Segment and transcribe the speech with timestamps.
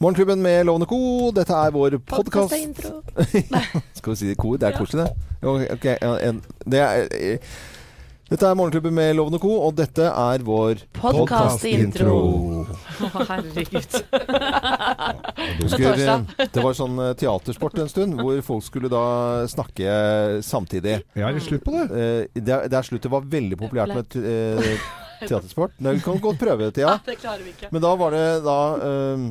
[0.00, 1.30] Morgenklubben med Lovende Co.
[1.36, 3.82] Dette er vår Podcast podkast.
[3.98, 4.56] Skal vi si kor?
[4.60, 5.12] Det er koselig, det.
[5.76, 7.44] Okay, en, det er,
[8.30, 12.16] dette er Morgenklubben med Lovende Co, og dette er vår Podcast intro.
[12.64, 13.98] Å, herregud.
[15.60, 16.00] Husker,
[16.40, 19.04] det var sånn eh, teatersport en stund, hvor folk skulle da
[19.52, 21.02] snakke samtidig.
[21.12, 21.84] Ja, er det slutt på det?
[21.92, 23.04] Eh, det, er- det er slutt.
[23.04, 24.18] Det var veldig populært med
[25.28, 25.76] teatersport.
[25.78, 26.96] Nei, Vi kan godt prøve det, Ja.
[27.04, 27.70] Det klarer vi ikke.
[27.74, 29.24] Men da var det da eh,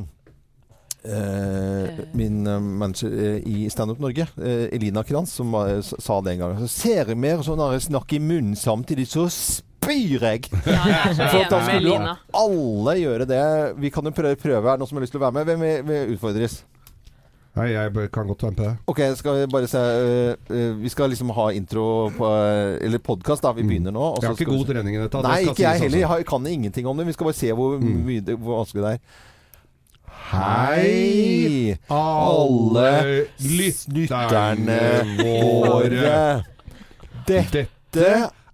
[1.10, 6.36] uh, min eh, manager i Stand Up Norge, uh, Elina Kranz, som var, sa det
[6.36, 6.56] en gang.
[6.62, 10.50] Så ser jeg mer sånn snakker i munnen samtidig, så spyr jeg!
[10.66, 13.44] Ja, jeg så For da skulle jo alle gjøre det.
[13.80, 14.36] Vi kan jo prøve.
[14.40, 14.66] prøve.
[14.66, 15.48] Er det noen som har lyst til å være med?
[15.50, 16.60] Hvem vil utfordres?
[17.58, 18.74] Nei, jeg kan godt være med på det.
[18.86, 23.02] Ok, skal vi bare se uh, uh, Vi skal liksom ha intro på uh, Eller
[23.02, 23.50] podkast, da.
[23.56, 24.04] Vi begynner nå.
[24.22, 25.18] Jeg har ikke god trening i dette.
[25.18, 26.14] det Nei, det ikke jeg sies heller.
[26.20, 27.08] Jeg kan ingenting om det.
[27.10, 27.98] Vi skal bare se hvor, Mm.
[28.06, 29.02] mye hvor vanskelig det er.
[30.30, 34.78] Hei, alle lytterne
[35.18, 36.44] våre.
[37.26, 37.66] Dette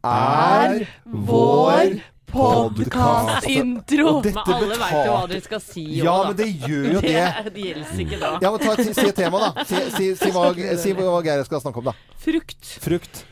[0.04, 1.98] er vår
[2.36, 4.06] Podcast-intro.
[4.16, 5.84] Og dette Men alle veit jo hva betalte- de skal si.
[6.02, 7.24] Ja, men det gjør jo det.
[7.54, 8.32] Det gjelder ikke da.
[8.42, 9.64] Ja, men ta, si, si et tema, da.
[9.68, 10.44] Si, si, si, hva,
[10.82, 11.96] si hva Geir skal snakke om, da.
[12.26, 12.74] Frukt.
[12.82, 13.24] Frukt.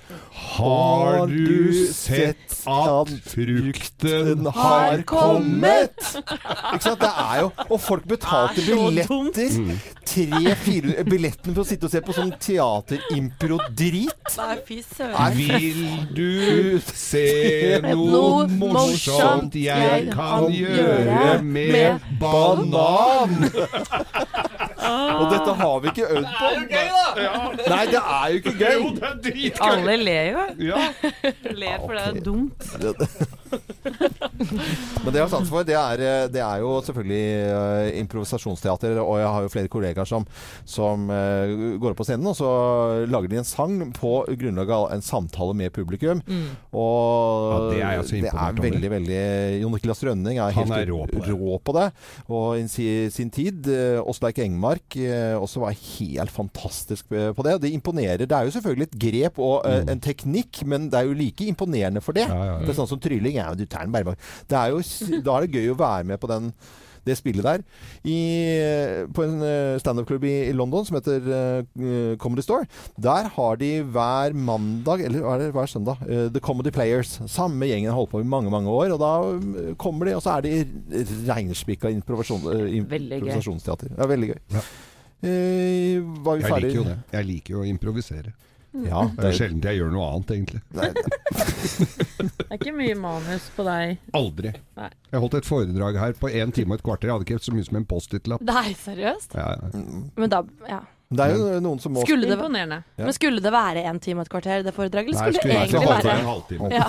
[0.55, 5.97] Har du sett at frukten har kommet?
[6.15, 7.01] Ikke sant?
[7.03, 9.59] Det er jo Og folk betalte er billetter.
[10.05, 14.35] Tre-fire billettene for å sitte og se på sånn teater-impro-drit.
[14.39, 15.17] Nei, fy søren.
[15.17, 15.81] Nei, Vil
[16.15, 17.25] du se
[17.89, 23.35] noe morsomt jeg kan gjøre med banan?
[24.85, 26.53] Og dette har vi ikke øvd på.
[27.65, 28.87] Nei, det er jo ikke gøy.
[29.01, 29.69] det er dritgøy!
[29.71, 30.44] Alle ler jo.
[30.59, 30.89] Ja.
[31.61, 32.67] Ler for det er dumt.
[35.05, 37.25] Men det jeg har sans for, det er, eh, det er jo selvfølgelig
[37.55, 38.99] eh, improvisasjonsteater.
[39.03, 40.27] Og jeg har jo flere kollegaer som,
[40.69, 42.51] som eh, går opp på scenen, og så
[43.11, 46.23] lager de en sang på grunnlag av en samtale med publikum.
[46.75, 49.23] Og Ja, det er det er veldig, veldig
[49.63, 51.35] Jon Niklas Rønning er helt er rå på det.
[51.35, 51.87] rå på det.
[52.29, 53.69] Og i si- sin tid,
[54.05, 54.97] Åsleik Engmark
[55.39, 57.59] også var helt fantastisk på det.
[57.65, 58.25] Det imponerer.
[58.25, 59.91] Det er jo selvfølgelig et grep og mm.
[59.93, 62.27] en teknikk, men det er jo like imponerende for det.
[62.29, 62.35] Mm.
[62.35, 62.65] Ja, ja, ja.
[62.65, 63.39] Det er sånn som trylling.
[63.53, 64.17] Du bare
[64.65, 64.81] er jo,
[65.27, 66.51] da er det gøy å være med på den,
[67.05, 67.65] det spillet der.
[68.09, 68.19] I,
[69.13, 72.65] på en eh, standup-klubb i, i London som heter uh, Comedy Store.
[72.97, 77.19] Der har de hver mandag, eller hva er det, hver søndag, uh, The Comedy Players.
[77.29, 78.97] Samme gjengen har holdt på i mange, mange år.
[78.97, 83.93] Og da eh, kommer de, og så er de reinspikka improvisasjon, uh, improvisasjonsteater.
[83.93, 84.43] Det er veldig gøy.
[84.57, 84.67] Ja.
[85.25, 86.99] Eh, var vi Jeg liker jo det.
[87.13, 88.35] Jeg liker jo å improvisere.
[88.75, 90.61] Ja, Det er sjelden jeg gjør noe annet, egentlig.
[90.75, 93.99] Nei, Det er ikke mye manus på deg.
[94.19, 94.51] Aldri.
[94.81, 94.89] Nei.
[95.13, 97.07] Jeg holdt et foredrag her på én time og et kvarter.
[97.11, 98.43] Jeg hadde ikke så mye som en Post-It-lapp.
[98.49, 99.37] Nei, seriøst?
[99.39, 99.85] Ja, ja.
[100.19, 100.81] Men da Ja.
[101.15, 102.81] det er jo noen som må Skulle det, Imponerende.
[102.99, 103.05] Ja.
[103.05, 105.15] men skulle det være en time og et kvarter, det foredraget?
[105.15, 106.67] Eller Nei, skulle det egentlig egentlig være en halvtime.
[106.75, 106.87] ja.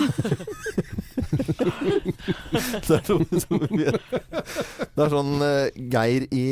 [2.85, 6.45] Det er sånn, det er sånn eh, Geir i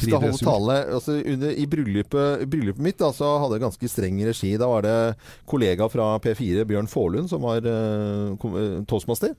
[0.00, 4.20] skal holde tale altså under, I bryllupet, bryllupet mitt da, så hadde jeg ganske streng
[4.26, 4.52] regi.
[4.60, 4.96] Da var det
[5.50, 9.34] kollega fra P4, Bjørn Forlund, som var uh, toastmaster.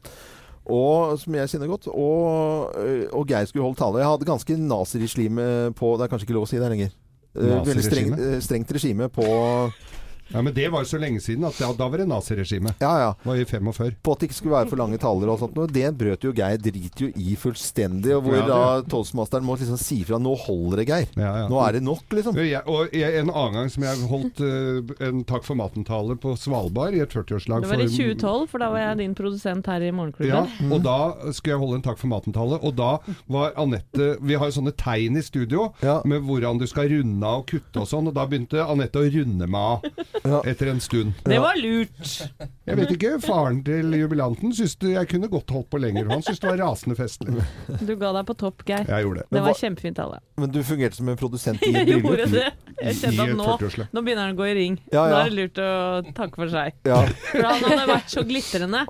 [0.71, 1.89] Og, som jeg kjenner godt.
[1.91, 2.75] Og,
[3.17, 4.01] og Geir skulle holde tale.
[4.03, 5.47] Jeg hadde ganske naziregime
[5.77, 6.93] på Det er kanskje ikke lov å si det lenger.
[7.31, 9.25] Veldig streng, strengt regime på
[10.33, 12.73] ja, Men det var jo så lenge siden at da, da var det naziregime.
[12.81, 13.09] Ja, ja.
[13.21, 13.95] Det var i 45.
[14.03, 15.57] på at det ikke skulle være for lange taler og sånt.
[15.61, 18.15] Og det brøt jo Geir drit jo i fullstendig.
[18.17, 18.61] Og hvor Ja, da
[18.91, 21.15] toastmasteren må liksom si fra 'nå holder det, Geir'.
[21.17, 21.47] Ja, ja.
[21.51, 22.35] Nå er det nok, liksom.
[22.41, 26.33] Jeg, og jeg, en annen gang som jeg holdt uh, en Takk for maten-tale på
[26.39, 29.81] Svalbard i et 40-årslag Det var i 2012, for da var jeg din produsent her
[29.85, 30.31] i Morgenklubben.
[30.33, 30.97] Ja, og da
[31.31, 32.97] skulle jeg holde en Takk for maten-tale, og da
[33.31, 36.01] var Anette Vi har jo sånne tegn i studio Ja.
[36.05, 39.07] med hvordan du skal runde av og kutte og sånn, og da begynte Anette å
[39.11, 39.81] runde meg av
[40.23, 40.41] Ja.
[40.45, 41.13] etter en stund.
[41.25, 42.01] Det var lurt.
[42.67, 46.09] Jeg vet ikke, faren til jubilanten syntes jeg kunne godt holdt på lenger.
[46.11, 47.45] Han syntes det var rasende festlig.
[47.81, 48.85] Du ga deg på topp, Geir.
[48.87, 49.27] Jeg gjorde det.
[49.37, 50.19] Det var kjempefint, alle.
[50.37, 52.47] Men du fungerte som en produsent i Jeg gjorde det.
[52.81, 53.89] Jeg kjente at nå, 40-årslag.
[53.93, 54.77] nå begynner han å gå i ring.
[54.93, 55.71] Ja, Nå er det lurt å
[56.17, 56.77] takke for seg.
[56.87, 57.01] Ja.
[57.31, 58.85] For han hadde vært så glitrende.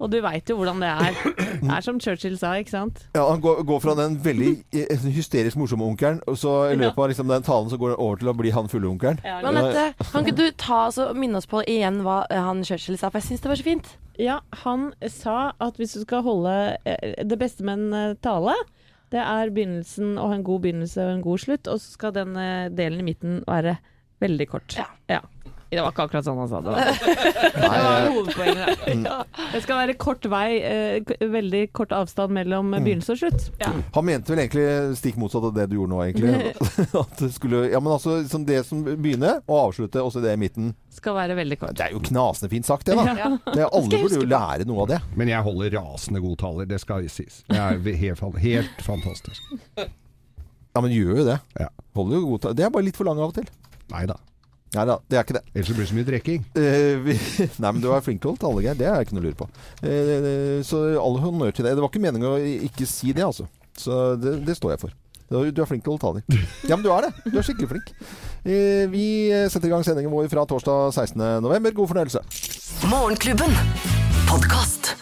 [0.00, 1.18] Og du veit jo hvordan det er.
[1.60, 3.02] Det er som Churchill sa, ikke sant?
[3.12, 7.02] ja, Han går, går fra den veldig eh, hysterisk morsomme onkelen, og så i løpet
[7.04, 9.20] av liksom, den talen så går han over til å bli han fulle onkelen.
[9.26, 12.64] Ja, Men Anette, kan ikke du ta altså, minne oss på igjen hva eh, han
[12.64, 13.10] Churchill sa?
[13.10, 13.92] For jeg syns det var så fint.
[14.20, 16.54] Ja, han sa at hvis du skal holde
[16.84, 18.56] eh, Det beste med en eh, tale,
[19.10, 22.14] det er begynnelsen å ha en god begynnelse og en god slutt, og så skal
[22.16, 23.78] den eh, delen i midten være
[24.20, 24.76] veldig kort.
[24.76, 24.86] Ja.
[25.10, 25.20] ja.
[25.70, 26.72] Det var ikke akkurat sånn han sa det.
[26.74, 26.84] Da.
[27.60, 28.80] Det var hovedpoenget.
[29.04, 29.44] der.
[29.52, 33.44] Det skal være kort vei, eh, veldig kort avstand mellom begynnelse og slutt.
[33.94, 36.54] Han mente vel egentlig stikk motsatt av det du gjorde nå, egentlig.
[37.04, 40.40] At det skulle Ja, men altså som det som begynner og avslutter, også det i
[40.42, 40.72] midten.
[40.90, 41.76] Skal være veldig kort.
[41.78, 43.14] Det er jo knasende fint sagt, det, da.
[43.14, 43.30] Ja.
[43.46, 44.98] Det, alle burde jo lære noe av det.
[45.14, 47.44] Men jeg holder rasende gode taler, det skal sies.
[47.46, 49.54] Det er helt, helt fantastisk.
[49.78, 51.38] Ja, men gjør jo det.
[51.62, 51.70] Ja.
[51.98, 52.58] Holder jo god taler.
[52.58, 53.46] Det er bare litt for lang av og til.
[53.94, 54.18] Nei da.
[54.70, 55.42] Nei da, det er ikke det.
[55.50, 56.44] Ellers blir det så mye drikking.
[56.54, 57.16] Uh, vi,
[57.62, 58.78] nei, men du er flink til å holde tale, Geir.
[58.78, 59.48] Det er ikke noe å lure på.
[59.82, 61.74] Uh, så all honnør til deg.
[61.74, 62.36] Det var ikke meningen å
[62.70, 63.48] ikke si det, altså.
[63.80, 64.96] Så det, det står jeg for.
[65.30, 66.46] Du er flink til å holde taler.
[66.70, 67.12] Ja, men du er det.
[67.26, 67.92] Du er skikkelig flink.
[68.46, 69.04] Uh, vi
[69.50, 71.74] setter i gang sendingen vår fra torsdag 16.11.
[71.74, 72.26] God fornøyelse.
[72.90, 73.58] Morgenklubben.
[74.30, 74.94] Podkast.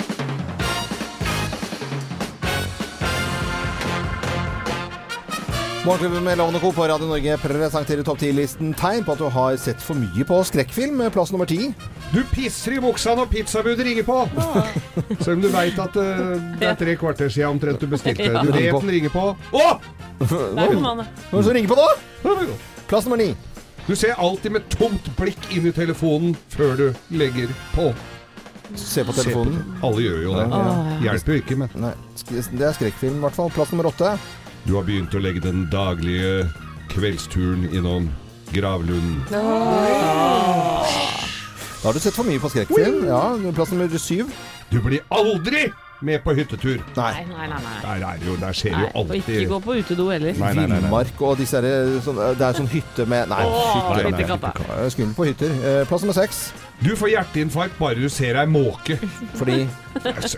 [5.89, 6.73] Morgenklubben med Lovende Co.
[6.73, 10.37] på Radio Norge presenterer topp 10-listen tegn på at du har sett for mye på
[10.45, 10.99] skrekkfilm.
[11.15, 11.71] Plass nummer ti.
[12.13, 14.19] Du pisser i buksa når pizzabudet ringer på!
[15.25, 18.27] Selv om du veit at uh, det er tre kvarter siden omtrent du bestilte.
[18.29, 19.23] Du vet den ringer på.
[19.33, 19.69] Å!
[20.21, 22.45] Hvem er det som ringer på nå?
[22.91, 23.31] Plass nummer ni.
[23.87, 27.87] Du ser alltid med tomt blikk inn i telefonen før du legger på.
[28.75, 29.65] Se på Se på telefonen.
[29.81, 30.45] Alle gjør jo det.
[30.53, 30.69] Ja.
[31.07, 31.95] Hjelper jo ikke, men Nei,
[32.29, 33.49] det er skrekkfilm i hvert fall.
[33.57, 34.19] Plass nummer åtte.
[34.67, 36.49] Du har begynt å legge den daglige
[36.93, 38.11] kveldsturen innom
[38.53, 39.23] gravlunden.
[41.79, 43.05] Da har du sett for mye på skrekkfilm.
[43.09, 43.23] Ja,
[43.55, 44.33] Plass nummer syv.
[44.73, 45.69] Du blir aldri
[46.05, 46.79] med på hyttetur!
[46.97, 47.25] Nei, Nei.
[47.31, 47.59] nei, nei.
[47.65, 47.79] nei.
[47.83, 48.83] Der, er jo, der skjer nei.
[48.87, 50.35] jo Og ikke gå på utedo heller.
[50.39, 50.81] Nei, nei, nei, nei.
[50.85, 54.37] Villmark og disse herre sånn, Det er sånn hytte med Nei, Åh, hytter.
[54.77, 55.55] er Skummelt på hytter.
[55.71, 56.43] Eh, Plass nummer seks.
[56.79, 58.99] Du får hjerteinfarkt bare du ser ei måke.
[59.39, 59.65] Fordi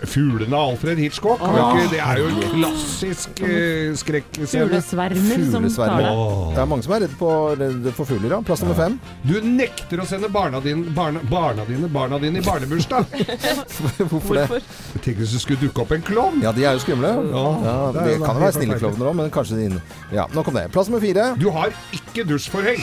[0.09, 1.41] Fuglene av Alfred Hitchcock.
[1.45, 4.63] Ikke, det er jo en klassisk eh, skrekkscene.
[4.65, 6.07] Fuglesvermer som tar det.
[6.55, 7.29] Det er mange som er redd, på,
[7.59, 8.33] redd for fugler.
[8.33, 8.39] Ja.
[8.47, 8.97] Plass nummer fem.
[9.27, 13.13] Du nekter å sende barna dine, barna, barna dine, barna dine i barnebursdag.
[14.11, 14.63] Hvorfor det?
[15.05, 16.41] Tenk hvis det skulle dukke opp en klovn.
[16.41, 17.13] Ja, de er jo skumle.
[17.29, 19.83] Ja, Ja, det det kan jo være snille klovner òg, men kanskje de inne.
[20.15, 20.65] Ja, nok om det.
[20.73, 21.33] Plass nummer fire.
[21.37, 22.81] Du har ikke dusjforheng.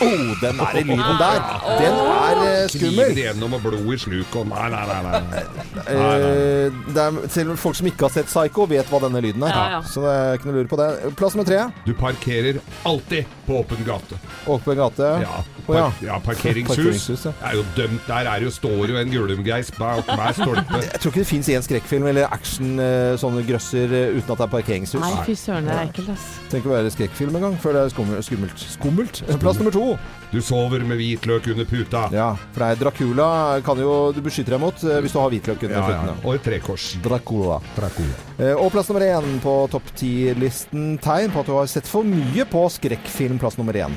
[0.00, 1.38] Oh, den er i lyden der.
[1.80, 2.96] Den er eh, skummel.
[2.96, 5.20] Kniver igjennom og blod i sluket og Nei, nei, nei.
[5.32, 5.42] nei.
[5.86, 9.54] Eh, det er, selv folk som ikke har sett Psycho, vet hva denne lyden er.
[9.56, 9.80] Ja, ja.
[9.88, 10.88] Så det er ikke noe lure på det.
[11.18, 11.62] Plass nummer tre.
[11.86, 14.20] Du parkerer alltid på åpen gate.
[14.52, 15.10] Åpen gate.
[15.24, 16.76] Ja, par, ja parkeringshus.
[16.76, 17.34] Parkeringshus, ja.
[17.40, 18.04] Det er jo dømt.
[18.10, 20.82] Der er jo, står jo en gulumgeis bak hver stolpe.
[20.84, 24.46] Jeg tror ikke det fins én skrekkfilm eller action eh, sånne grøsser uten at det
[24.48, 25.00] er parkeringshus.
[25.00, 26.28] Nei, fy søren, det er ekkelt, ass.
[26.52, 28.26] Tenk å være skrekkfilm en gang før det er skummelt.
[28.26, 28.66] Skummelt.
[28.76, 29.24] skummelt.
[29.42, 29.85] Plass nummer to.
[30.32, 32.02] Du sover med hvitløk under puta.
[32.12, 33.28] Ja, for det er Dracula
[33.64, 35.88] kan jo du beskytter deg mot eh, hvis du har hvitløk under Ja, ja.
[35.88, 36.16] føttene.
[36.26, 36.86] Og et trekors.
[37.04, 37.60] Dracula.
[37.78, 38.18] Dracula.
[38.38, 40.96] Eh, Og plass nummer én på topp ti-listen.
[41.04, 43.38] Tegn på at du har sett for mye på skrekkfilm.
[43.42, 43.94] Plass nummer én.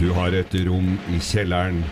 [0.00, 1.82] Du har et rom i kjelleren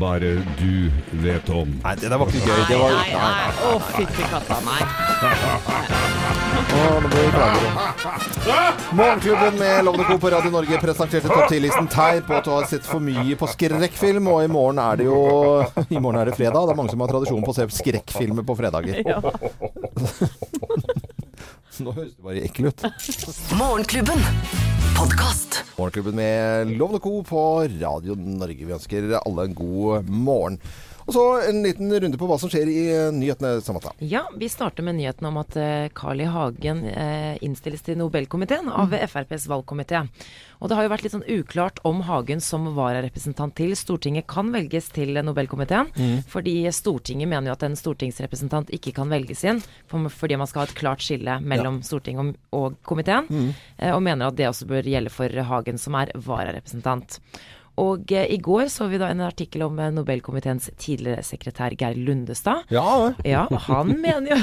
[0.00, 0.88] bare du
[1.24, 1.72] vet om.
[1.82, 2.62] Nei, det der var ikke gøy.
[2.70, 3.50] Det var Nei, nei.
[3.68, 6.06] Å, fytti katta, nei.
[6.20, 7.70] Å, nå ble vi klager.
[8.96, 10.16] Morgenklubben med Lovende Co.
[10.20, 13.48] på Radio Norge presenterte topp 10-listen tegn på at du har sett for mye på
[13.50, 14.28] skrekkfilm.
[14.30, 15.20] Og i morgen er det jo
[15.88, 16.68] I morgen er det fredag.
[16.68, 19.00] Det er mange som har tradisjon på å se skrekkfilmer på fredager.
[19.06, 19.18] Ja.
[21.80, 22.84] Nå høres det bare ekkel ut.
[23.56, 24.20] Morgenklubben.
[24.98, 25.62] Podkast.
[25.78, 27.22] Morgenklubben med Lovende Co.
[27.24, 27.44] på
[27.80, 28.68] Radio Norge.
[28.68, 30.60] Vi ønsker alle en god morgen.
[31.10, 33.90] Og så en liten runde på hva som skjer i eh, nyhetene, Samantha.
[33.98, 36.28] Ja, vi starter med nyheten om at eh, Carl I.
[36.30, 40.04] Hagen eh, innstilles til Nobelkomiteen av FrPs valgkomité.
[40.60, 44.54] Og det har jo vært litt sånn uklart om Hagen som vararepresentant til Stortinget kan
[44.54, 45.90] velges til Nobelkomiteen.
[46.30, 49.58] Fordi Stortinget mener jo at en stortingsrepresentant ikke kan velges inn,
[49.90, 53.26] fordi man skal ha et klart skille mellom Stortinget og, og komiteen.
[53.26, 53.48] Mm.
[53.96, 57.18] Og mener at det også bør gjelde for Hagen som er vararepresentant.
[57.78, 61.94] Og eh, i går så vi da en artikkel om eh, Nobelkomiteens tidligere sekretær Geir
[61.96, 62.64] Lundestad.
[62.70, 64.40] Ja, Ja, han mener jo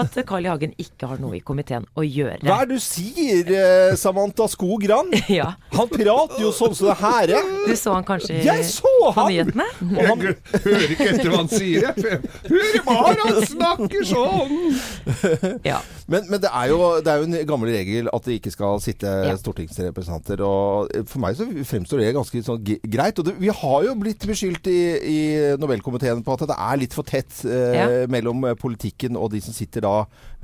[0.00, 0.50] at Carl I.
[0.54, 2.40] Hagen ikke har noe i komiteen å gjøre.
[2.44, 5.14] hva er det du sier, eh, Samantha Skog Rand?
[5.34, 7.48] Ja, Han prater jo sånn som det her er.
[7.66, 9.30] Du så han kanskje Jeg så på han!
[9.32, 9.66] nyhetene?
[9.80, 11.88] Jeg hører ikke etter hva han sier.
[11.88, 12.20] jeg.
[12.50, 15.60] Hør bare han snakker sånn!
[15.64, 15.80] Ja.
[16.06, 18.80] Men, men det, er jo, det er jo en gammel regel at det ikke skal
[18.84, 19.36] sitte Ja.
[19.40, 20.42] stortingsrepresentanter.
[20.44, 22.60] Og for meg så fremstår det ganske sånn
[22.92, 23.18] greit.
[23.22, 25.18] Og det, vi har jo blitt beskyldt i, i
[25.60, 27.86] Nobelkomiteen på at det er litt for tett eh, Ja.
[28.12, 29.94] mellom politikken og de som sitter da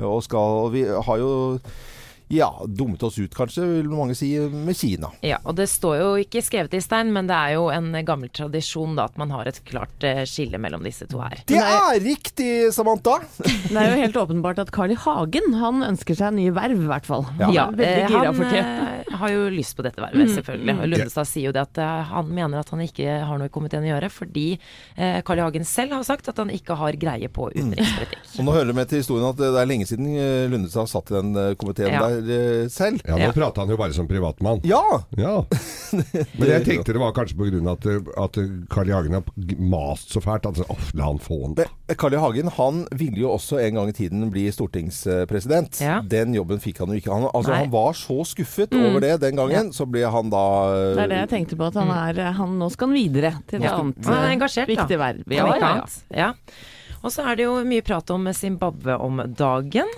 [0.01, 1.33] og skal og Vi har jo
[2.31, 5.11] ja, dummet oss ut, kanskje, vil mange si, med Kina.
[5.27, 8.31] ja, og det står jo ikke skrevet i stein, men det er jo en gammel
[8.35, 11.41] tradisjon da at man har et klart eh, skille mellom disse to her.
[11.51, 13.19] Det er riktig, Samantha!
[13.71, 14.99] Det er jo helt åpenbart at Carl I.
[15.01, 17.27] Hagen han ønsker seg nye verv, i hvert fall.
[17.41, 18.63] Ja, ja eh, han, for tida.
[18.63, 20.75] eh, har jo lyst på dette vervet, selvfølgelig.
[20.77, 20.83] Mm.
[20.93, 23.87] Lundestad sier jo det at eh, han mener at han ikke har noe i komiteen
[23.87, 25.47] å gjøre, fordi eh, Carl I.
[25.49, 28.23] Hagen selv har sagt at han ikke har greie på utenrikspolitikk.
[28.39, 31.11] Og nå hører det med til historien at det er lenge siden eh, Lundestad satt
[31.11, 32.05] i den eh, komiteen Ja.
[32.07, 33.01] der eh, selv.
[33.07, 33.33] Ja, nå Ja.
[33.33, 34.61] prata han jo bare som privatmann.
[34.65, 34.83] Ja!
[35.17, 35.45] Ja.
[36.39, 38.39] Men jeg tenkte det var kanskje på grunn av at, at
[38.71, 38.95] Carl I.
[38.97, 39.25] Hagen har
[39.59, 40.47] mast så fælt.
[40.51, 41.95] Altså, oh, la han få den, da.
[41.99, 42.21] Carl I.
[42.23, 45.81] Hagen han ville jo også en gang i tiden bli stortingspresident.
[45.83, 46.01] Ja.
[46.07, 47.13] Den jobben fikk han jo ikke.
[47.15, 50.91] Han, altså, han var så skuffet over det den gangen, så ble han da eh,
[50.97, 53.63] Det er det jeg tenkte på, at han er han, Nå skal han videre til
[53.63, 55.01] et annet Han er engasjert, viktig da.
[55.01, 55.25] verv.
[55.33, 56.21] Ja, ja, ja.
[56.21, 56.31] Ja.
[57.01, 59.89] Og så er det jo mye prat om Zimbabwe om dagen.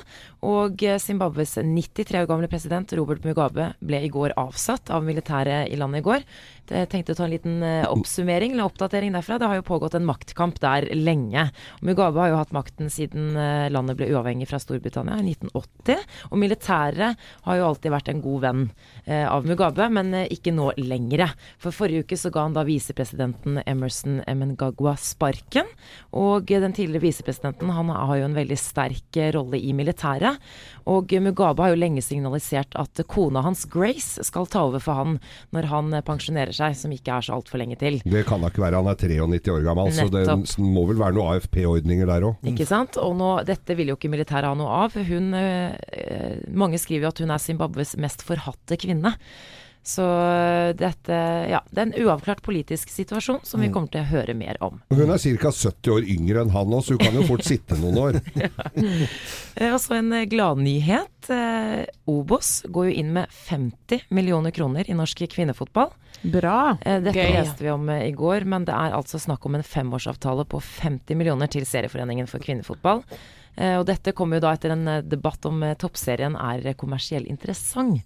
[0.42, 5.70] Og eh, Zimbabwes 93 år gamle president Robert Mugabe ble i går avsatt av militæret
[5.70, 6.26] i landet i går.
[6.70, 9.38] Jeg tenkte å ta en liten eh, oppsummering eller oppdatering derfra.
[9.40, 11.48] Det har jo pågått en maktkamp der lenge.
[11.82, 16.04] Mugabe har jo hatt makten siden eh, landet ble uavhengig fra Storbritannia i 1980.
[16.30, 18.62] Og militæret har jo alltid vært en god venn
[19.04, 21.32] eh, av Mugabe, men ikke nå lengre.
[21.62, 25.68] For forrige uke så ga han da visepresidenten Emerson Emengagwa sparken.
[26.14, 30.38] Og den tidligere visepresidenten han har jo en veldig sterk rolle i militæret.
[30.86, 35.18] Og Mugabe har jo lenge signalisert at kona hans Grace skal ta over for han
[35.54, 36.04] når han eh,
[36.52, 38.00] pensjonerer seg, som ikke er så altfor lenge til.
[38.04, 38.80] Det kan da ikke være.
[38.80, 42.36] Han er 93 år gammel, så det må vel være noen AFP-ordninger der òg.
[42.52, 42.98] Ikke sant?
[43.00, 44.92] Og nå, dette vil jo ikke militæret ha noe av.
[44.94, 49.16] Hun, eh, eh, mange skriver jo at hun er Zimbabwes mest forhatte kvinne.
[49.82, 51.16] Så eh, dette
[51.50, 54.78] Ja, det er en uavklart politisk situasjon som vi kommer til å høre mer om.
[54.94, 55.50] Hun er ca.
[55.50, 58.20] 70 år yngre enn han òg, så hun kan jo fort sitte noen år.
[58.44, 58.52] ja.
[59.72, 61.30] Og så en eh, gladnyhet.
[61.34, 65.90] Eh, Obos går jo inn med 50 millioner kroner i norsk kvinnefotball.
[66.22, 66.76] Bra.
[66.86, 67.34] Eh, Dette Gøy.
[67.40, 70.62] leste vi om eh, i går, men det er altså snakk om en femårsavtale på
[70.62, 73.02] 50 millioner til Serieforeningen for kvinnefotball.
[73.56, 77.26] Eh, Og dette kommer jo da etter en eh, debatt om eh, toppserien er kommersiell
[77.28, 78.00] interessant.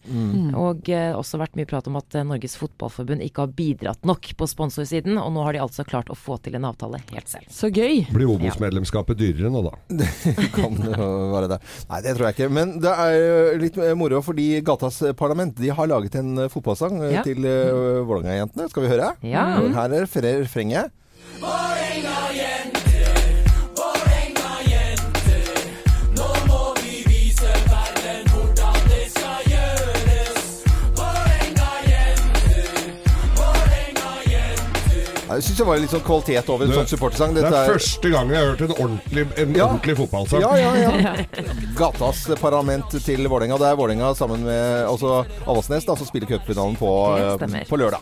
[0.57, 4.49] Og eh, også vært mye prat om at Norges Fotballforbund ikke har bidratt nok på
[4.51, 7.47] sponsorsiden, og nå har de altså klart å få til en avtale helt selv.
[7.53, 8.05] Så gøy.
[8.11, 9.75] Blir Obos-medlemskapet dyrere nå, da?
[10.59, 11.61] kan jo være det.
[11.93, 12.51] Nei, det tror jeg ikke.
[12.59, 17.23] Men det er litt moro, fordi Gatas Parlament de har laget en fotballsang Ja.
[17.27, 18.67] til uh, Vålerenga-jentene.
[18.73, 19.13] Skal vi høre?
[19.23, 19.47] Ja.
[19.77, 20.91] Her er fre- refrenget.
[35.37, 37.35] Jeg syns det var litt sånn kvalitet over en Det- sånn supportersang.
[37.37, 39.67] Det er første gang jeg har hørt en ordentlig, en Ja.
[39.69, 40.41] ordentlig fotballsang.
[40.41, 41.15] Ja, ja, ja.
[41.81, 43.59] Gatas parlament til Vålerenga.
[43.59, 48.01] Det er Vålerenga sammen med altså Avaldsnes, som spiller cupfinalen på, eh, på lørdag.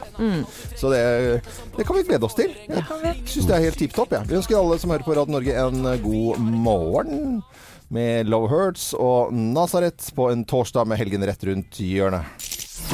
[0.77, 1.43] Så det,
[1.77, 2.55] det kan vi glede oss til.
[2.69, 2.85] Jeg
[3.27, 4.13] syns det er helt tipp topp.
[4.13, 4.23] Ja.
[4.23, 7.43] Vi ønsker alle som hører på Radio Norge en eh, god morgen.
[7.91, 12.25] Med Low Hurts og Nazareth på en torsdag med helgen rett rundt hjørnet.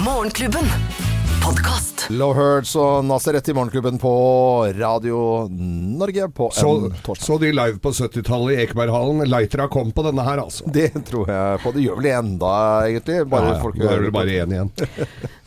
[0.03, 0.67] Morgenklubben.
[1.51, 2.05] Podkast.
[2.15, 4.11] Low Hurts og Nazareth i Morgenklubben på
[4.79, 7.25] Radio Norge på Så, en torsdag.
[7.27, 9.25] så de live på 70-tallet i Ekeberghallen.
[9.27, 10.69] Lightera kom på denne her, altså.
[10.71, 11.73] Det tror jeg på.
[11.75, 12.53] Det gjør vel det enda,
[12.87, 13.17] egentlig.
[13.33, 13.63] Bare ja, ja.
[13.65, 14.71] folk er hører det bare én igjen.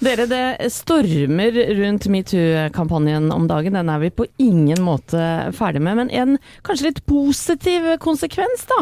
[0.04, 3.78] Dere, det stormer rundt metoo-kampanjen om dagen.
[3.80, 6.02] Den er vi på ingen måte ferdig med.
[6.02, 8.82] Men en kanskje litt positiv konsekvens, da,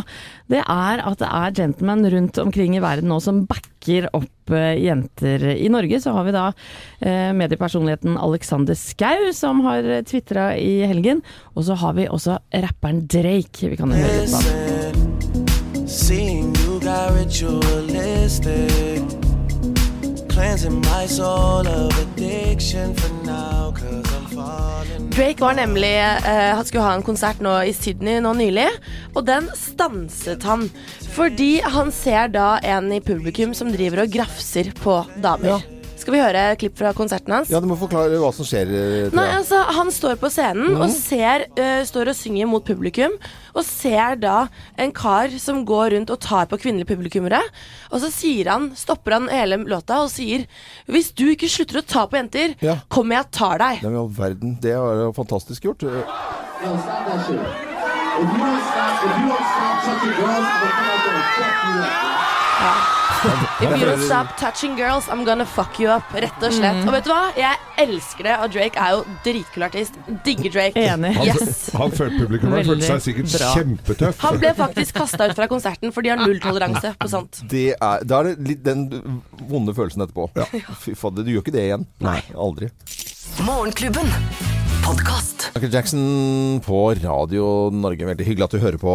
[0.55, 3.69] det er at det er gentlemen rundt omkring i verden nå som backer
[4.13, 5.55] opp eh, jenter.
[5.55, 6.53] I Norge så har vi da
[6.99, 11.21] eh, mediepersonligheten Alexander Skau, som har tvitra i helgen.
[11.55, 13.69] Og så har vi også rapperen Drake.
[13.71, 14.41] Vi kan høre litt på
[20.31, 23.61] cleansing my soul of addiction for now.
[25.11, 28.69] Drake var nemlig eh, skulle ha en konsert nå i Sydney nå nylig,
[29.11, 30.69] og den stanset han.
[31.11, 35.57] Fordi han ser da en i publikum som driver og grafser på damer.
[35.57, 35.80] Ja.
[36.01, 37.49] Skal vi høre et klipp fra konserten hans?
[37.53, 38.71] Ja, du må forklare hva som skjer.
[38.73, 43.13] eh, Nei, altså, Han står på scenen og ser, uh, står og synger mot publikum.
[43.53, 44.47] Og ser da
[44.81, 47.41] en kar som går rundt og tar på kvinnelige publikummere.
[47.91, 50.47] Og så sier han, stopper han hele låta og sier
[50.89, 52.79] Hvis du ikke slutter å ta på jenter, Ja.
[52.89, 53.83] kommer jeg og tar deg.
[53.83, 54.57] Nei, men all verden.
[54.61, 55.81] Det er jo fantastisk gjort.
[55.85, 55.91] Yo,
[56.81, 57.37] stop that shit.
[57.37, 60.65] If you don't stop, if you don't stop touching girls, I'm
[61.05, 62.30] gonna fuck you up.
[63.61, 66.03] If you don't stop touching girls, I'm gonna fuck you up.
[66.13, 66.79] Rett og slett.
[66.87, 67.19] Og vet du hva?
[67.37, 69.97] Jeg elsker det, og Drake er jo dritkul artist.
[70.25, 70.81] Digger Drake.
[70.81, 71.13] Enig.
[71.19, 71.69] Han, Yes.
[71.77, 73.51] han følte publikum han følte seg sikkert bra.
[73.57, 74.23] kjempetøff.
[74.25, 77.43] Han ble faktisk kasta ut fra konserten, for de har nulltoleranse på sånt.
[77.51, 78.87] Det er, da er det litt den
[79.49, 80.29] vonde følelsen etterpå.
[80.81, 81.85] Fy fader, du gjør ikke det igjen.
[82.01, 82.19] Nei.
[82.33, 82.71] Aldri.
[83.45, 84.09] Morgenklubben.
[84.85, 85.51] Podkast.
[85.55, 88.05] Michael Jackson på Radio Norge.
[88.07, 88.91] Veldig hyggelig at du hører på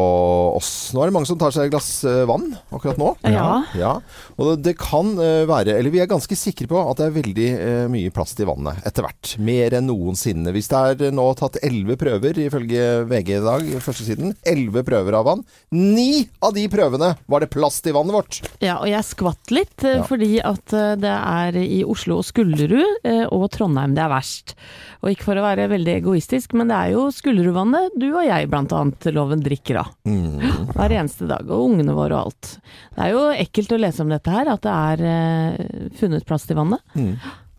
[0.56, 0.70] oss.
[0.94, 3.10] Nå er det mange som tar seg et glass eh, vann akkurat nå.
[3.28, 3.44] Ja.
[3.76, 3.92] Ja,
[4.40, 7.48] og det, kan eh, være, eller vi er ganske sikre på at det er veldig
[7.54, 9.34] eh, mye plast i vannet etter hvert.
[9.46, 10.52] Mer enn noensinne.
[10.56, 15.28] Hvis det er nå tatt elleve prøver, ifølge VG i dag, førstesiden, elleve prøver av
[15.30, 15.44] vann.
[15.76, 18.40] Ni av de prøvene var det plast i vannet vårt!
[18.64, 20.02] Ja, og jeg skvatt litt, Ja.
[20.08, 24.56] fordi at det er i Oslo og Skullerud og Trondheim det er verst.
[25.04, 28.50] Og ikke for å være veldig egoistisk, men det er jo Skullerudvannet du og jeg
[28.52, 29.94] blant annet, Loven, drikker av.
[30.08, 30.72] Mm.
[30.74, 31.48] Hver eneste dag.
[31.48, 32.52] Og ungene våre og alt.
[32.96, 36.52] Det er jo ekkelt å lese om dette her, at det er eh, funnet plast
[36.52, 36.82] i vannet.
[36.96, 37.14] Mm.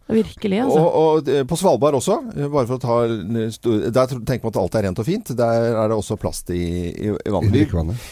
[0.07, 0.79] Virkelig, altså.
[0.79, 2.97] Og, og eh, på Svalbard også, eh, bare for å ta
[3.91, 5.31] Der tro- tenker man at alt er rent og fint.
[5.35, 6.61] Der er det også plast i,
[6.95, 7.51] i, i vannet.
[7.51, 7.65] Vi,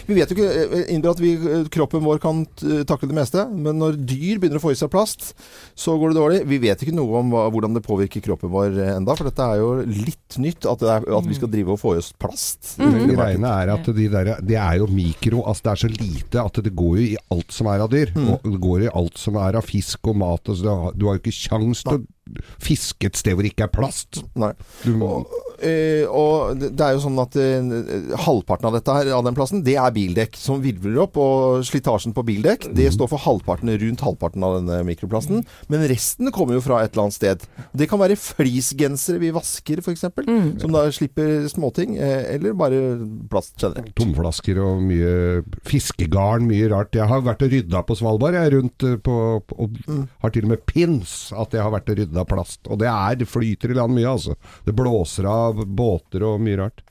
[0.10, 3.46] vi vet jo ikke innbyr at vi, eh, kroppen vår kan eh, takle det meste,
[3.52, 5.32] men når dyr begynner å få i seg plast,
[5.78, 6.42] så går det dårlig.
[6.52, 9.48] Vi vet ikke noe om hva, hvordan det påvirker kroppen vår eh, enda, for dette
[9.56, 12.12] er jo litt nytt at, det er, at vi skal drive og få i oss
[12.20, 12.76] plast.
[12.82, 16.44] Men greiene er at de der, det er jo mikro, altså det er så lite
[16.44, 18.12] at det går jo i alt som er av dyr.
[18.16, 18.30] Mm.
[18.36, 20.44] Og det går i alt som er av fisk og mat.
[20.52, 22.15] Altså, du har- du har jo ikke kjangs til å
[22.60, 24.24] fiske et sted hvor det ikke er plast.
[24.40, 24.52] Nei.
[24.84, 29.12] Du må, Og, eh, og det er jo sånn at eh, halvparten av dette her,
[29.16, 31.20] av den plassen, det er bildekk som virvler opp.
[31.22, 35.44] Og slitasjen på bildekk, det står for halvparten, rundt halvparten av denne mikroplasten.
[35.72, 37.46] Men resten kommer jo fra et eller annet sted.
[37.78, 40.06] Det kan være fleecegensere vi vasker, f.eks.
[40.26, 40.60] Mm.
[40.64, 41.96] Som da slipper småting.
[41.98, 42.82] eh, Eller bare
[43.30, 43.94] plast generelt.
[43.96, 46.96] tomflasker og mye fiskegarn, mye rart.
[46.96, 49.16] Jeg har vært og rydda på Svalbard, jeg, rundt på,
[49.46, 50.08] på og Mm.
[50.24, 52.62] har til og med pins at jeg har vært og rydda plast.
[52.72, 54.36] Og det er, det flyter i land mye, altså.
[54.64, 56.82] Det blåser av båter og mye rart.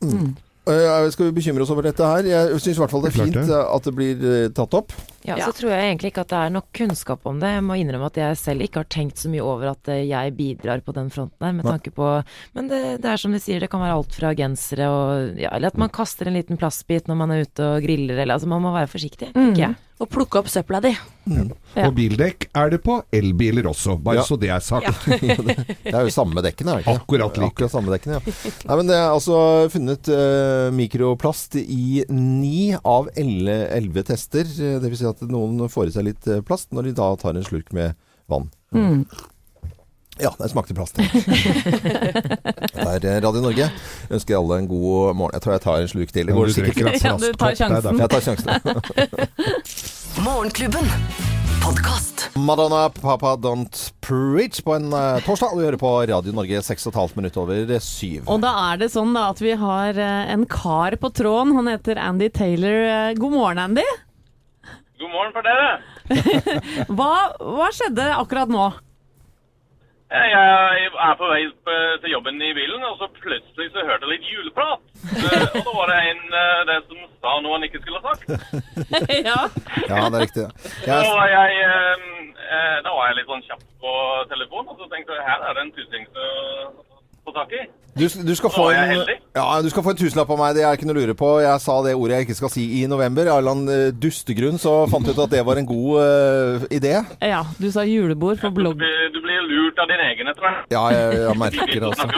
[0.67, 2.25] Eh, Skal vi bekymre oss over dette her?
[2.25, 3.43] Jeg syns i hvert fall det er fint det.
[3.53, 4.95] eh, at det blir eh, tatt opp.
[5.25, 5.45] Ja, Ja.
[5.47, 7.51] så tror jeg egentlig ikke at det er nok kunnskap om det.
[7.53, 10.81] Jeg må innrømme at jeg selv ikke har tenkt så mye over at jeg bidrar
[10.81, 11.73] på den fronten her, med Nei.
[11.77, 12.09] tanke på
[12.55, 15.51] Men det, det er som de sier, det kan være alt fra gensere og ja,
[15.53, 18.49] Eller at man kaster en liten plastbit når man er ute og griller, eller altså
[18.49, 19.77] man må være forsiktig, tenker jeg.
[20.03, 20.91] Og plukke opp søpla di.
[21.31, 21.45] Ja.
[21.87, 24.25] Og bildekk er det på elbiler også, bare Ja.
[24.27, 25.05] så det er sagt.
[25.85, 26.95] Det er jo samme dekkene, er det ikke?
[26.99, 27.53] Akkurat like.
[27.53, 28.35] Akkurat samme dekkene, ja.
[28.67, 29.37] Nei, men det er altså
[29.71, 34.43] funnet uh, mikroplast i ni av elle- elleve tester.
[34.45, 34.81] Dvs.
[34.83, 37.39] Det vil si at noen får i seg litt eh, plast når de da tar
[37.39, 37.95] en slurk med
[38.29, 38.51] vann.
[38.75, 39.05] Mm.
[40.23, 40.97] Ja, det smakte plast.
[42.75, 43.67] Det er eh, Radio Norge.
[43.67, 45.35] Jeg Ønsker alle en god morgen.
[45.35, 46.27] Jeg tror jeg tar en sluk til.
[46.29, 47.05] Det Ja, går du sikkert fint.
[47.05, 47.99] Ja, du tar sjansen.
[47.99, 48.51] Jeg tar sjansen.
[50.27, 50.87] Morgenklubben.
[51.65, 52.29] Podcast.
[52.37, 55.51] Madonna Papa Don't Preach på en uh, torsdag.
[55.51, 58.23] Og vi hører på Radio Norge 6,5 minutter over syv.
[58.31, 61.57] Og da er det sånn da at vi har uh, en kar på tråden.
[61.59, 62.79] Han heter Andy Taylor.
[62.87, 63.87] Uh, God morgen, Andy.
[65.03, 65.75] God morgen for dere.
[66.97, 68.71] Hva, hva skjedde akkurat nå?
[70.15, 74.13] Jeg er på vei eh, til jobben i bilen, og så plutselig så hørte jeg
[74.15, 74.85] litt juleprat.
[75.11, 76.23] Eh, Og da var det en
[76.71, 78.29] det som sa noe han ikke skulle ha sagt.
[79.31, 79.41] ja.
[79.91, 80.47] Ja, det er riktig.
[80.87, 82.07] Da Jeg, var jeg, eh,
[82.47, 83.95] eh, da var jeg litt sånn kjapp på
[84.33, 86.07] telefonen, og så tenkte jeg her er det en tussing
[87.25, 87.65] få tak i.
[87.95, 89.03] du, du, skal få en,
[89.37, 91.29] ja, du skal få en tusenlapp av meg, det er ikke noe å lure på.
[91.45, 93.31] Jeg sa det ordet jeg ikke skal si i november.
[93.31, 96.01] Av en eller annen eh, dustegrunn så fant jeg ut at det var en god
[96.01, 96.97] uh, idé.
[97.23, 98.83] ja, du sa julebord på Du blogg.
[98.83, 100.65] Du, du blir lurt av din egen tror jeg.
[100.75, 102.09] Ja, jeg, jeg merker det altså.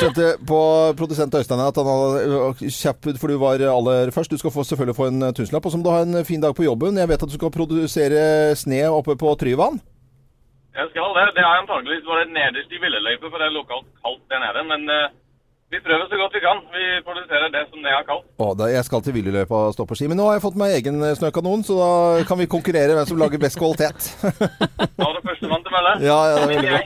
[0.00, 0.60] Skjønte på
[1.00, 4.34] produsent Øystein at han hadde kjapt kjapp, for du var aller først.
[4.34, 5.66] Du skal få, selvfølgelig få en tusenlapp.
[5.66, 7.00] Og så må du ha en fin dag på jobben.
[7.00, 9.80] Jeg vet at du skal produsere sne oppe på Tryvann.
[10.74, 11.26] Jeg skal det.
[11.36, 14.62] Det er antakeligvis bare nederst i villeløype, for det er lokalt kaldt der nede.
[14.70, 15.12] Men uh,
[15.72, 16.58] vi prøver så godt vi kan.
[16.76, 18.26] Vi produserer det som det er kaldt.
[18.42, 20.08] Å, da, jeg skal til villeløypa og stå på ski.
[20.10, 23.08] Men nå har jeg fått meg egen eh, snøkanon, så da kan vi konkurrere hvem
[23.10, 24.10] som lager best kvalitet.
[24.98, 25.94] Da er det førstemann til mølle.
[26.06, 26.82] ja, ja, det er veldig bra.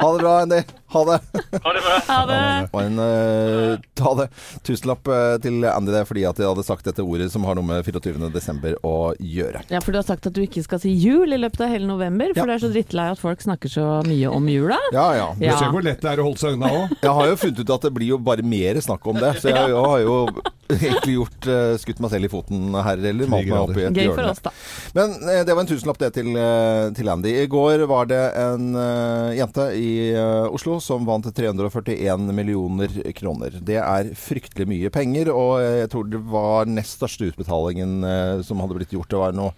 [0.00, 0.60] Ha det bra, Andy.
[0.92, 1.18] Ha det.
[1.64, 1.94] Ha det bra.
[2.08, 2.38] Ha det.
[2.72, 4.26] Og en eh, ta det.
[4.66, 7.64] Tusenlapp eh, til Andy det, fordi at jeg hadde sagt dette ordet som har noe
[7.64, 8.28] med 24.
[8.34, 9.62] desember å gjøre.
[9.72, 11.88] Ja, for du har sagt at du ikke skal si jul i løpet av hele
[11.88, 12.48] november, for Ja.
[12.50, 14.76] du er så drittlei at folk snakker så mye om jula.
[14.92, 15.28] Ja, ja.
[15.38, 15.56] Du Ja.
[15.58, 16.92] ser hvor lett det er å holde seg unna òg.
[17.06, 19.32] Jeg har jo funnet ut at det blir jo bare mer snakk om det.
[19.40, 20.16] Så jeg, jeg har jo
[20.72, 23.96] egentlig gjort uh, skutt meg selv i foten her, eller malt meg opp i et
[23.96, 24.52] Gøy for oss, da.
[24.96, 26.30] Men uh, det var en tusenlapp det til,
[26.96, 27.32] til Andy.
[27.42, 28.70] I går var det en
[29.36, 29.90] jente i
[30.52, 33.56] Oslo som vant 341 millioner kroner.
[33.62, 38.62] Det er fryktelig mye penger, og jeg tror det var nest største utbetalingen eh, som
[38.62, 39.10] hadde blitt gjort.
[39.12, 39.52] Det var noe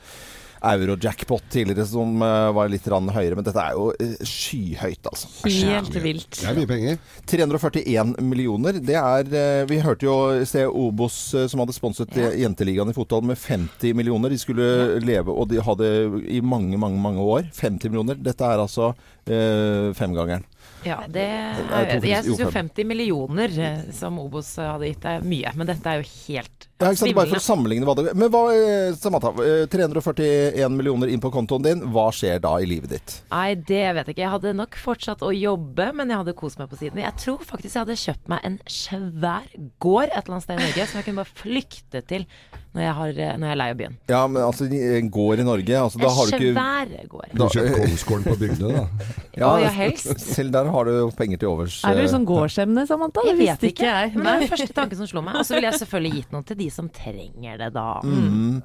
[0.65, 5.29] euro-jackpot tidligere som eh, var litt høyere, men dette er jo eh, skyhøyt, altså.
[5.45, 6.39] Helt vilt.
[6.41, 7.01] Det er mye penger.
[7.29, 8.81] 341 millioner.
[8.81, 11.19] Det er Vi hørte jo i sted Obos
[11.51, 12.31] som hadde sponset ja.
[12.45, 14.33] Jenteligaen i fotball med 50 millioner.
[14.33, 15.93] De skulle leve, og de hadde
[16.29, 18.21] i mange, mange mange år 50 millioner.
[18.21, 18.93] Dette er altså
[19.29, 20.47] eh, femgangeren.
[20.85, 25.25] Ja, det er jeg syns jo, jo 50 millioner eh, som Obos hadde gitt, er
[25.25, 25.53] mye.
[25.57, 27.15] Men dette er jo helt Ja, ikke sant?
[27.15, 31.31] Bare for å sammenligne hva det Men hva, eh, Samantha, eh, 341 millioner inn på
[31.31, 31.85] kontoen din.
[31.95, 33.15] Hva skjer da i livet ditt?
[33.31, 34.25] Nei, det vet jeg ikke.
[34.25, 36.99] Jeg hadde nok fortsatt å jobbe, men jeg hadde kost meg på siden.
[37.05, 39.47] Jeg tror faktisk jeg hadde kjøpt meg en svær
[39.79, 42.29] gård et eller annet sted i Norge som jeg kunne bare flykte til
[42.75, 43.97] når jeg, har, eh, når jeg er lei av byen.
[44.11, 47.35] Ja, men altså, en gård i Norge altså, En svær en ikke gård.
[47.39, 48.83] Du kjøper Kongsgården på Bygdøy, da.
[49.45, 50.11] ja, ja, helst.
[50.35, 51.77] Selv der har du penger til overs.
[51.87, 52.11] Er du eh.
[52.11, 53.23] sånn gårdsemne, Samantha?
[53.31, 54.11] Jeg vet ikke jeg.
[54.17, 55.39] Men det er den første tanken som slo meg.
[55.39, 58.01] Og så ville jeg selvfølgelig gitt noe til de som trenger det, da.
[58.05, 58.63] Mm.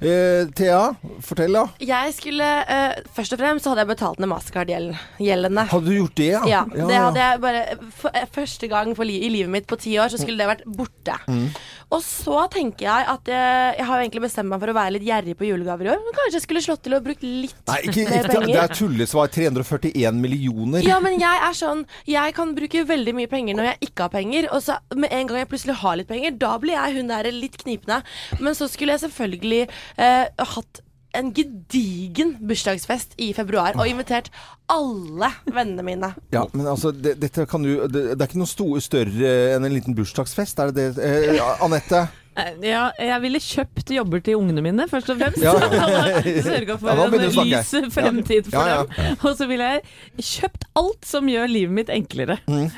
[0.00, 1.64] Eh, Thea, fortell da.
[1.80, 5.64] Jeg skulle eh, Først og fremst så hadde jeg betalt ned Mastercard-gjeldene.
[5.70, 6.42] Hadde du gjort det, ja?
[6.50, 7.62] Ja, det hadde jeg bare
[7.96, 10.50] for, eh, Første gang for li i livet mitt på ti år, så skulle det
[10.50, 11.16] vært borte.
[11.30, 11.48] Mm.
[11.94, 15.06] Og så tenker jeg at jeg, jeg har egentlig bestemt meg for å være litt
[15.06, 16.00] gjerrig på julegaver i år.
[16.02, 18.50] Men kanskje jeg skulle slått til og brukt litt Nei, ikke, mer penger.
[18.50, 19.30] det er tullesvar.
[19.36, 20.86] 341 millioner.
[20.86, 24.14] Ja, men jeg er sånn Jeg kan bruke veldig mye penger når jeg ikke har
[24.14, 24.48] penger.
[24.52, 27.30] Og så med en gang jeg plutselig har litt penger, da blir jeg hun der
[27.40, 28.00] litt knipende.
[28.40, 30.82] Men så skulle jeg selvfølgelig eh, hatt
[31.16, 34.26] en gedigen bursdagsfest i februar og invitert
[34.68, 36.10] alle vennene mine.
[36.34, 39.64] Ja, men altså, det, dette kan du det, det er ikke noe sto, større enn
[39.64, 41.06] en liten bursdagsfest, er det det?
[41.06, 42.02] Eh, Anette?
[42.36, 45.40] Eh, Ja, jeg ville kjøpt jobber til ungene mine, først og fremst.
[45.40, 45.54] Ja.
[46.50, 48.84] Sørga for Ja, en lys fremtid for Ja, ja.
[48.98, 49.16] dem.
[49.24, 52.36] Og så ville jeg kjøpt alt som gjør livet mitt enklere.
[52.44, 52.68] Mm.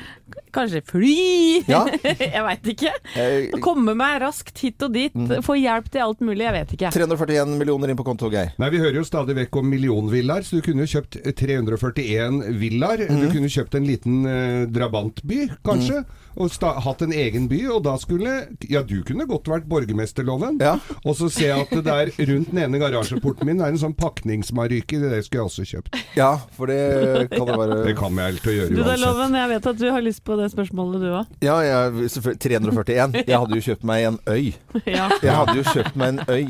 [0.55, 1.63] Kanskje fly?
[1.69, 1.83] Ja.
[2.03, 2.93] jeg veit ikke.
[3.15, 5.13] Eh, komme meg raskt hit og dit.
[5.15, 5.39] Mm.
[5.45, 6.45] Få hjelp til alt mulig.
[6.47, 6.91] Jeg vet ikke.
[6.95, 8.53] 341 millioner inn på konto, Geir.
[8.61, 13.05] Nei, Vi hører jo stadig vekk om millionvillaer, så du kunne jo kjøpt 341 villaer.
[13.07, 13.31] Du Mhm.
[13.33, 16.03] kunne kjøpt en liten eh, drabantby, kanskje,
[16.39, 17.65] og sta hatt en egen by.
[17.75, 20.59] Og da skulle Ja, du kunne godt vært borgermesterloven.
[20.61, 20.77] Ja.
[21.05, 23.95] Og så ser jeg at det der rundt den ene garasjeporten min er en sånn
[23.97, 24.99] pakningsmaryke.
[24.99, 25.99] Det skulle jeg også kjøpt.
[26.15, 29.05] Ja, for det kan det være Det kommer jeg til å gjøre Du da, uansett.
[29.05, 31.25] Loven, jeg vet at du har lyst på det spørsmålet, du òg.
[31.45, 33.15] Ja, jeg, 341.
[33.27, 34.49] Jeg hadde jo kjøpt meg en øy.
[34.85, 35.07] Ja.
[35.23, 36.43] Jeg hadde jo kjøpt meg en øy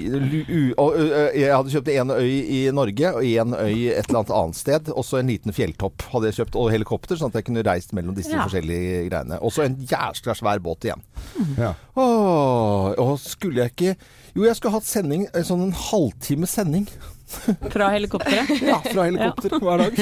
[1.39, 4.91] Jeg hadde kjøpt en øy i Norge og en øy et eller annet annet sted.
[4.95, 7.93] Og så en liten fjelltopp hadde jeg kjøpt, og helikopter, sånn at jeg kunne reist
[7.97, 8.43] mellom disse Ja.
[8.47, 9.39] forskjellige greiene.
[9.41, 11.01] Og så en jæskla svær båt igjen.
[11.59, 11.73] Ja.
[11.99, 13.95] Åh, og skulle jeg ikke
[14.35, 16.85] Jo, jeg skulle hatt sending, sånn en halvtime sending.
[17.73, 18.49] Fra helikopteret.
[18.65, 19.93] Ja, fra helikopter hver dag.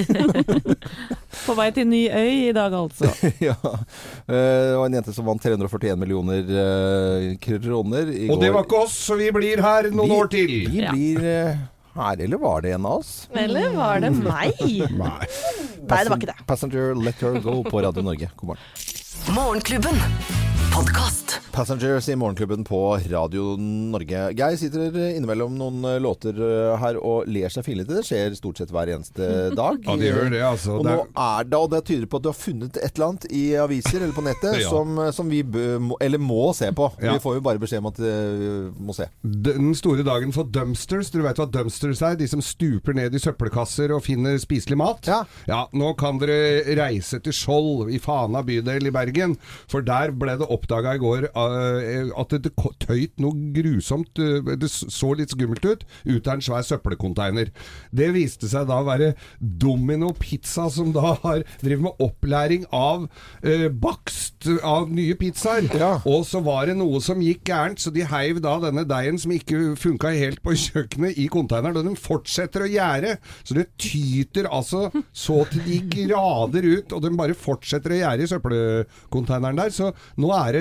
[1.48, 3.10] På vei til ny øy i dag, altså.
[3.44, 3.56] ja.
[3.62, 8.34] Eh, Det var en jente som vant 341 millioner eh, kroner i går.
[8.36, 10.54] Og det var ikke oss, så vi blir her noen Vi- år til.
[10.72, 10.92] Vi Ja.
[10.96, 11.62] blir eh,
[11.98, 13.13] her, eller var det en av oss?
[13.34, 14.54] Eller var det meg?
[14.62, 14.88] Nei.
[14.98, 16.40] Nei, det var ikke det.
[16.50, 18.30] Passenger Let Her Go på Radio Norge.
[18.38, 19.34] God morgen.
[19.36, 20.47] Morgenklubben.
[20.78, 21.40] Podkast.
[21.52, 24.20] Passengers i Morgenklubben på Radio Norge.
[24.38, 27.96] Geir sitter innimellom noen eh, låter eh, her og ler seg fillete.
[27.98, 29.26] Det skjer stort sett hver eneste
[29.58, 29.80] dag.
[29.88, 30.76] Ja, det gjør det, altså.
[30.78, 33.08] Og Det nå er- det, og det tyder på at du har funnet et eller
[33.08, 34.70] annet i aviser eller på nettet Ja.
[34.70, 36.92] som, eh, som vi bø, må, eller må se på.
[37.02, 37.16] Ja.
[37.18, 38.13] Vi får jo bare beskjed om at vi
[38.92, 39.10] må se.
[39.50, 41.10] Den store dagen for dumpsters.
[41.16, 42.20] Dere vet hva dumpsters er?
[42.22, 45.10] De som stuper ned i søppelkasser og finner spiselig mat?
[45.50, 45.63] Ja.
[45.74, 49.40] Nå kan dere reise til Skjold i Fana bydel i Bergen.
[49.66, 52.52] For der ble det oppdaga i går eh, at det
[52.84, 57.52] tøyt noe grusomt eh, Det så litt skummelt ut ut av en svær søppelconteiner.
[57.96, 63.08] Det viste seg da å være Domino Pizza, som da har driver med opplæring av
[63.44, 65.68] eh, bakst av nye pizzaer.
[65.78, 65.92] Ja.
[66.08, 69.34] Og så var det noe som gikk gærent, så de heiv da denne deigen som
[69.36, 73.18] ikke funka helt på kjøkkenet i konteineren, og den fortsetter å gjære.
[73.48, 78.26] Så det tyter altså så til de grader ut, og den bare fortsetter å gjære
[78.26, 79.74] i søppelkonteineren der.
[79.74, 80.57] Så nå er det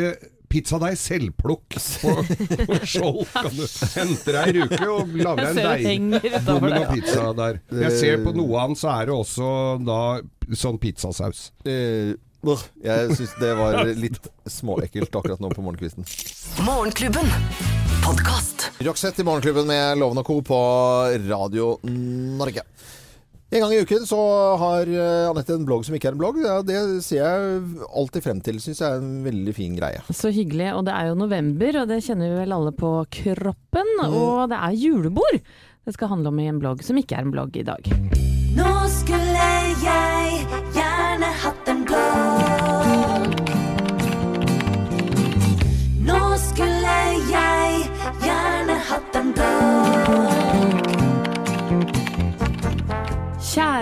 [0.47, 2.13] pizzadeig selvplukk på,
[2.69, 3.23] på Skjold.
[3.33, 3.65] Kan du
[3.97, 5.87] hente deg ei ruke og lage deg en ser det deig.
[5.89, 6.93] henger utover Domino det.
[6.95, 7.59] pizza der.
[7.83, 9.51] Jeg ser på noe annet, så er det også
[9.89, 9.99] da
[10.63, 11.49] sånn pizzasaus.
[11.67, 12.15] Eh,
[12.87, 16.07] jeg syns det var litt småekkelt akkurat nå på morgenkvisten.
[16.63, 17.27] Morgenklubben.
[18.07, 18.69] Podkast.
[18.87, 20.39] Roxette i Morgenklubben med Loven og Co.
[20.47, 20.61] på
[21.27, 22.63] Radio Norge.
[23.55, 24.19] En gang i uken så
[24.59, 26.41] har eh, Anette en blogg som ikke er en blogg.
[26.67, 28.59] Det ser jeg alltid frem til.
[28.63, 30.03] Syns jeg er en veldig fin greie.
[30.11, 30.73] Så hyggelig.
[30.75, 33.95] Og det er jo november, og det kjenner vi vel alle på kroppen.
[34.09, 35.41] Og det er julebord
[35.87, 38.36] det skal handle om i en blogg som ikke er en blogg i dag.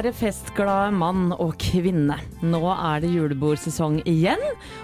[0.05, 2.19] Kjære festglade mann og kvinne.
[2.45, 4.43] Nå er det julebordsesong igjen,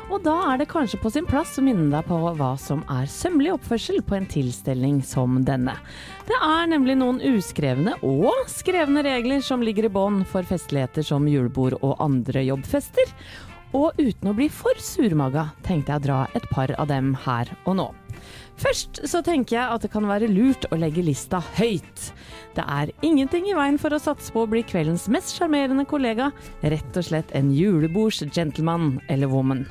[0.09, 3.05] Og da er det kanskje på sin plass å minne deg på hva som er
[3.05, 5.77] sømmelig oppførsel på en tilstelning som denne.
[6.25, 11.29] Det er nemlig noen uskrevne og skrevne regler som ligger i bånn for festligheter som
[11.29, 13.13] julebord og andre jobbfester.
[13.77, 17.53] Og uten å bli for surmaga, tenkte jeg å dra et par av dem her
[17.67, 17.91] og nå.
[18.61, 22.11] Først så tenker jeg at det kan være lurt å legge lista høyt.
[22.57, 26.29] Det er ingenting i veien for å satse på å bli kveldens mest sjarmerende kollega,
[26.61, 29.65] rett og slett en julebords-gentleman eller woman.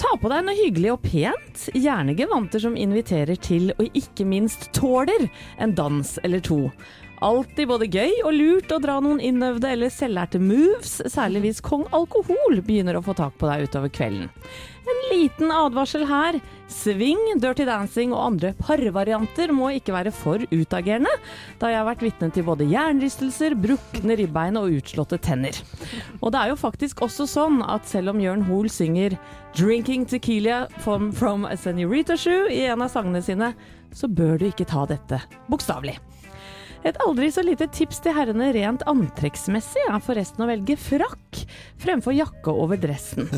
[0.00, 4.70] Ta på deg noe hyggelig og pent, gjerne gevanter som inviterer til, og ikke minst
[4.74, 5.28] tåler,
[5.62, 6.64] en dans eller to.
[7.22, 11.84] Alltid både gøy og lurt å dra noen innøvde eller selvlærte moves, særlig hvis kong
[11.94, 14.26] alkohol begynner å få tak på deg utover kvelden.
[14.82, 16.40] En liten advarsel her.
[16.72, 21.12] Swing, dirty dancing og andre parvarianter må ikke være for utagerende,
[21.60, 25.58] da jeg har vært vitne til både jernrystelser, brukne ribbein og utslåtte tenner.
[26.18, 29.14] Og det er jo faktisk også sånn at selv om Jørn Hoel synger
[29.52, 33.52] 'Drinking Tequila from, from a Senorita Shoe' i en av sangene sine,
[33.92, 35.20] så bør du ikke ta dette
[35.52, 36.00] bokstavelig.
[36.82, 41.44] Et aldri så lite tips til herrene rent antrekksmessig er forresten å velge frakk
[41.82, 43.28] fremfor jakke over dressen.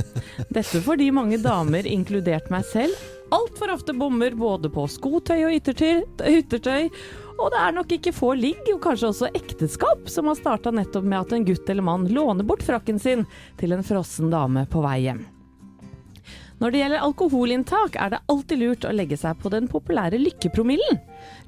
[0.49, 2.97] Dette fordi mange damer, inkludert meg selv,
[3.35, 6.89] altfor ofte bommer både på skotøy og yttertøy.
[7.35, 11.05] Og det er nok ikke få ligg, og kanskje også ekteskap, som har starta nettopp
[11.05, 13.27] med at en gutt eller mann låner bort frakken sin
[13.61, 15.25] til en frossen dame på vei hjem.
[16.65, 20.97] Når det gjelder alkoholinntak, er det alltid lurt å legge seg på den populære lykkepromillen.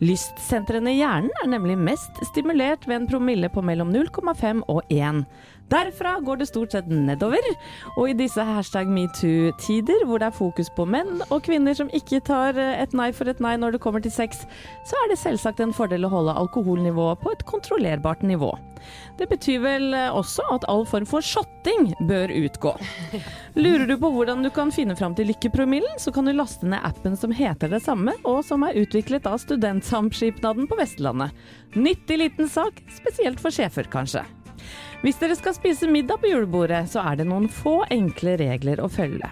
[0.04, 5.22] Lystsentrene i hjernen er nemlig mest stimulert ved en promille på mellom 0,5 og 1.
[5.72, 7.42] Derfra går det stort sett nedover,
[7.96, 12.20] og i disse hashtag metoo-tider, hvor det er fokus på menn og kvinner som ikke
[12.28, 14.44] tar eh, et nei for et nei når det kommer til sex,
[14.86, 18.52] så er det selvsagt en fordel å holde alkoholnivået på et kontrollerbart nivå.
[19.18, 22.76] Det betyr vel eh, også at all form for shotting bør utgå.
[23.58, 26.84] Lurer du på hvordan du kan finne fram til lykkepromillen, så kan du laste ned
[26.86, 31.34] appen som heter det samme, og som er utviklet av Studentsamskipnaden på Vestlandet.
[31.74, 34.22] Nyttig liten sak, spesielt for sjefer kanskje.
[35.04, 38.88] Hvis dere skal spise middag på julebordet, så er det noen få enkle regler å
[38.90, 39.28] følge.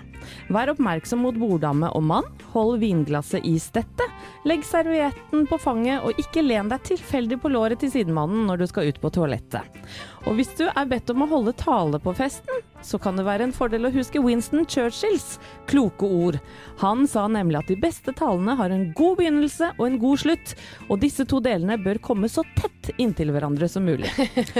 [0.52, 4.12] Vær oppmerksom mot borddame og mann, hold vinglasset i stettet,
[4.48, 8.66] legg servietten på fanget og ikke len deg tilfeldig på låret til sidemannen når du
[8.70, 9.80] skal ut på toalettet.
[10.28, 13.48] Og hvis du er bedt om å holde tale på festen, så kan det være
[13.48, 15.38] en fordel å huske Winston Churchills
[15.70, 16.38] kloke ord.
[16.82, 20.54] Han sa nemlig at de beste talene har en god begynnelse og en god slutt,
[20.88, 24.10] og disse to delene bør komme så tett inntil hverandre som mulig.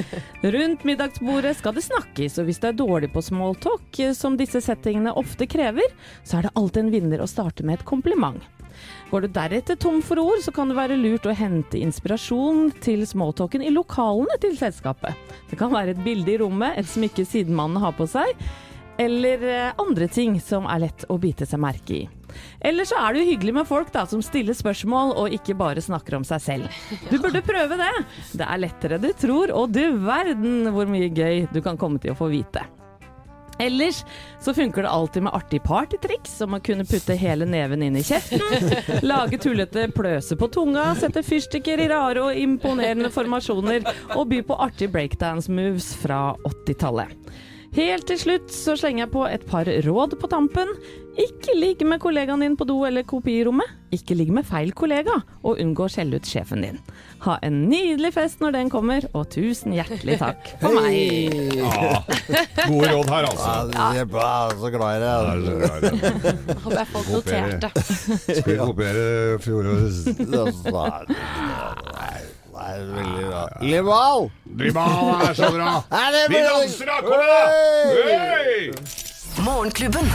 [0.57, 4.63] Rundt middagsbordet skal det snakkes, og hvis du er dårlig på smalltalk, eh, som disse
[4.65, 8.41] settingene ofte krever, så er det alltid en vinner å starte med et kompliment.
[9.11, 13.07] Går du deretter tom for ord, så kan det være lurt å hente inspirasjon til
[13.09, 15.15] smalltalken i lokalene til selskapet.
[15.51, 18.35] Det kan være et bilde i rommet, et smykke sidemannen har på seg,
[18.99, 22.05] eller eh, andre ting som er lett å bite seg merke i.
[22.61, 25.83] Eller så er det jo hyggelig med folk da, som stiller spørsmål og ikke bare
[25.83, 26.79] snakker om seg selv.
[27.11, 27.93] Du burde prøve det!
[28.35, 32.15] Det er lettere du tror, og du verden hvor mye gøy du kan komme til
[32.15, 32.65] å få vite.
[33.59, 34.05] Ellers
[34.43, 38.05] så funker det alltid med artig partytriks, som å kunne putte hele neven inn i
[38.05, 38.43] kjeften,
[39.07, 43.87] lage tullete pløse på tunga, sette fyrstikker i rare og imponerende formasjoner
[44.17, 47.15] og by på artige breakdance-moves fra 80-tallet.
[47.75, 50.69] Helt til slutt så slenger jeg på et par råd på tampen.
[51.19, 53.67] Ikke ligg med kollegaen din på do eller kopirommet.
[53.95, 56.79] Ikke ligg med feil kollega, og unngå å skjelle ut sjefen din.
[57.25, 60.93] Ha en nydelig fest når den kommer, og tusen hjertelig takk for meg.
[61.57, 62.03] Ja,
[62.69, 63.53] gode råd her, altså.
[63.73, 65.33] Ja, jeg er så glad i Ja, det.
[65.33, 66.59] det er så glad i det.
[66.65, 67.69] Håper jeg folk noterte.
[68.29, 69.07] Skal vi kopiere
[69.45, 69.99] fjorårets
[72.55, 73.43] Det er veldig bra.
[73.67, 74.21] Limal!
[74.61, 75.73] Limal er så bra!
[76.31, 76.97] Vi danser da!
[77.09, 77.21] Kom
[78.07, 78.75] igjen!
[79.45, 80.07] Morgenklubben.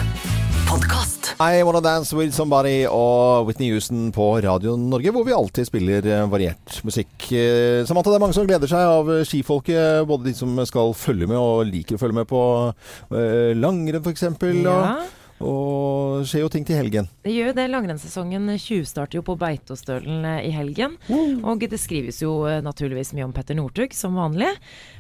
[0.70, 1.19] Podkast.
[1.38, 6.06] I Wanna Dance With Somebody og Whitney Houston på Radio Norge, hvor vi alltid spiller
[6.08, 7.14] eh, variert musikk.
[7.30, 10.08] Eh, Samantha, det er mange som gleder seg av eh, skifolket.
[10.10, 12.42] Både de som skal følge med og liker å følge med på
[13.60, 14.26] langrenn f.eks.
[14.66, 14.82] Ja.
[15.40, 17.08] Og, skjer jo ting til helgen.
[17.24, 17.68] Det gjør jo det.
[17.72, 20.98] Langrennssesongen tjuvstarter jo på Beitostølen i helgen.
[21.48, 24.52] Og det skrives jo naturligvis mye om Petter Northug, som vanlig.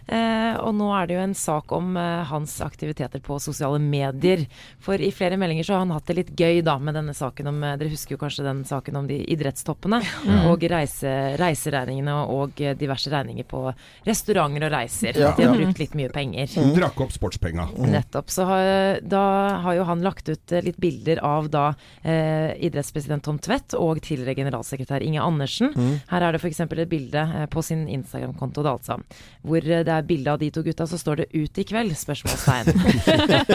[0.09, 4.45] Eh, og nå er det jo en sak om eh, hans aktiviteter på sosiale medier.
[4.83, 7.51] For i flere meldinger så har han hatt det litt gøy da med denne saken
[7.51, 10.01] om eh, Dere husker jo kanskje den saken om de idrettstoppene.
[10.49, 13.65] Og reise, reiseregningene og diverse regninger på
[14.05, 15.17] restauranter og reiser.
[15.17, 15.65] Ja, De har ja.
[15.65, 16.53] brukt litt mye penger.
[16.75, 17.69] Drakk opp sportspenga.
[17.89, 18.29] Nettopp.
[18.33, 19.23] Så har, da
[19.65, 23.75] har jo han lagt lagt ut eh, litt bilder av da eh, idrettspresident Tom Tvedt
[23.77, 25.73] og tidligere generalsekretær Inge Andersen.
[25.75, 25.99] Mm.
[26.09, 26.59] Her er det f.eks.
[26.59, 28.99] et bilde eh, på sin Instagram-konto, da altså,
[29.43, 31.95] hvor eh, det er bilde av de to gutta, så står det 'Ut i kveld?'
[31.97, 32.65] spørsmålstegn.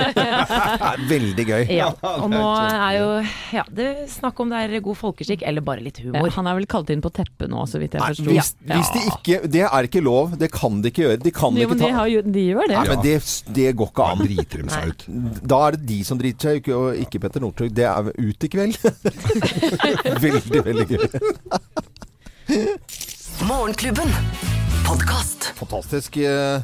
[1.12, 1.64] Veldig gøy.
[1.76, 1.88] ja.
[2.02, 3.08] Og nå er jo
[3.54, 6.30] ja, det er snakk om det er god folkeskikk eller bare litt Ja, humor.
[6.34, 8.24] han er vel kalt inn på teppet nå, så vidt jeg forsto.
[8.28, 10.36] hvis, hvis de ikke Det er ikke lov.
[10.38, 11.22] Det kan de ikke gjøre.
[11.22, 12.76] De kan Jo, ikke ta de, har de gjør det.
[12.78, 13.16] Nei, men det,
[13.54, 14.18] det går ikke Da an.
[14.26, 15.06] driter de seg ut.
[15.48, 17.72] Da er det de som driter seg, ikke, og ikke Petter Northug.
[17.74, 18.76] Det er ut i kveld.
[20.24, 21.06] veldig, veldig gøy.
[23.48, 24.10] Morgenklubben.
[24.86, 25.44] Podkast.
[25.58, 26.16] Fantastisk.
[26.16, 26.60] eh,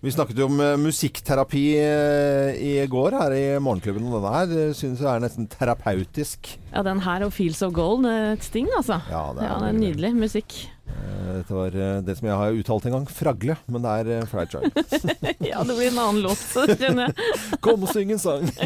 [0.00, 4.46] Vi snakket jo om eh, musikkterapi eh, i går her i Morgenklubben, og denne her
[4.76, 6.52] syns jeg er nesten terapeutisk.
[6.74, 9.00] Ja, den her og 'Feels of Gold', et sting, altså.
[9.10, 10.52] Ja, det er Ja, det er nydelig musikk.
[10.86, 11.70] Eh, Dette var
[12.06, 13.06] det som jeg har uttalt en gang.
[13.10, 14.72] Fragle, men det er fried child.
[15.50, 17.14] Ja, det blir en annen låt, så kjenner jeg.
[17.64, 18.50] Kom og syng en sang.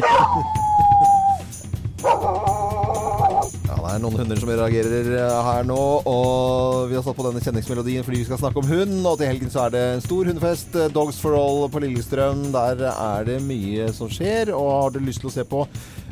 [3.41, 7.25] Ja, det er noen hunder som reagerer eh, her nå, og vi har satt på
[7.25, 8.99] denne kjenningsmelodien fordi vi skal snakke om hund.
[9.07, 12.49] Og til helgen så er det en stor hundefest, eh, Dogs for All på Lillestrøm.
[12.53, 15.63] Der er det mye som skjer, og har du lyst til å se på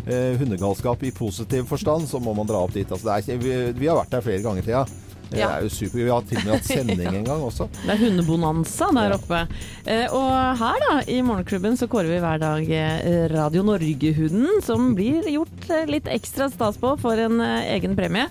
[0.07, 2.89] eh, hundegalskap i positiv forstand, så må man dra opp dit.
[2.89, 4.85] Altså, er, vi, vi har vært der flere ganger, Thea.
[5.29, 5.49] Det Ja.
[5.57, 5.97] er jo super.
[6.03, 7.67] Vi har til og med hatt sending en gang også.
[7.85, 9.41] Det er hundebonanza der oppe.
[9.85, 14.93] Eh, og her da, i Morgenklubben så kårer vi hver dag eh, Radio Norge-hunden, som
[14.97, 18.25] blir gjort eh, litt ekstra stas på for en eh, egen premie.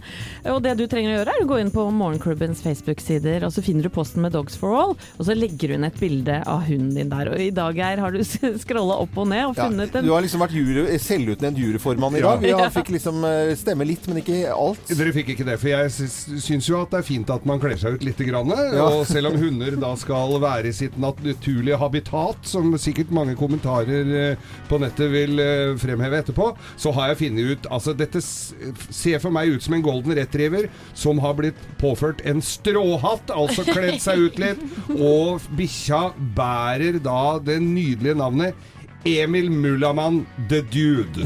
[0.50, 3.62] Og det du trenger å gjøre er å gå inn på Morgenklubbens Facebook-sider, og så
[3.64, 6.64] finner du posten med Dogs for All, og så legger du inn et bilde av
[6.66, 7.30] hunden din der.
[7.32, 8.22] Og i dag, Geir, har du
[8.64, 12.24] scrolla opp og ned og Ja, en du har liksom vært jury, selvutnevnt juryformann i
[12.24, 12.42] dag.
[12.42, 13.22] Vi har, fikk liksom
[13.58, 14.90] stemme litt, men ikke alt.
[14.98, 17.60] Dere fikk ikke det, for jeg syns, syns jo at det er fint at man
[17.62, 18.18] kler seg ut litt.
[18.18, 18.50] Grann.
[18.82, 24.10] Og selv om hunder da skal være i sitt naturlige habitat, som sikkert mange kommentarer
[24.18, 29.20] eh, på nettet vil eh, fremheve etterpå, så har jeg funnet ut Altså, dette ser
[29.22, 30.66] for meg ut som en golden retriever
[30.98, 34.64] som har blitt påført en stråhatt, altså kledd seg ut litt,
[35.12, 38.66] og bikkja bærer da det nydelige navnet
[39.04, 41.22] Emil Mullamann the Dude.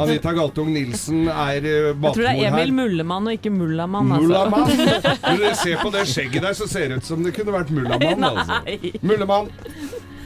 [0.00, 4.12] Anita Galtung Nilsen er uh, Jeg tror det er Emil Mullemann og ikke Mullamann.
[4.12, 4.26] Altså.
[4.26, 5.20] Mullamann.
[5.26, 7.70] Når dere ser på det skjegget der, så ser det ut som det kunne vært
[7.74, 8.24] Mullamann.
[8.32, 8.62] Altså.
[9.02, 9.50] Mullamann.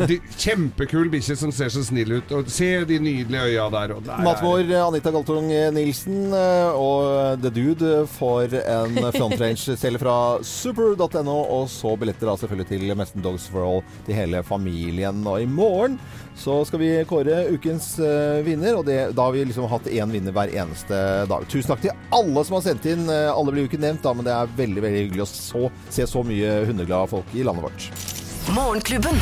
[0.01, 2.31] De, kjempekul bikkje som ser så snill ut.
[2.33, 3.92] Og se de nydelige øya der.
[3.99, 10.14] Og der er- Matmor Anita Galtung Nilsen eh, og The Dude får en frontrange-celle fra
[10.40, 15.20] super.no, og så billetter da selvfølgelig til Mesten Dogs for All til hele familien.
[15.29, 15.99] Og i morgen
[16.40, 20.12] så skal vi kåre ukens uh, vinner, og det, da har vi liksom hatt én
[20.12, 21.44] vinner hver eneste dag.
[21.53, 23.05] Tusen takk til alle som har sendt inn.
[23.12, 25.68] Eh, Alle blir jo ikke nevnt, da, men det er veldig veldig hyggelig å så,
[25.92, 27.90] se så mye hundeglade folk i landet vårt.
[28.57, 29.20] Morgenklubben.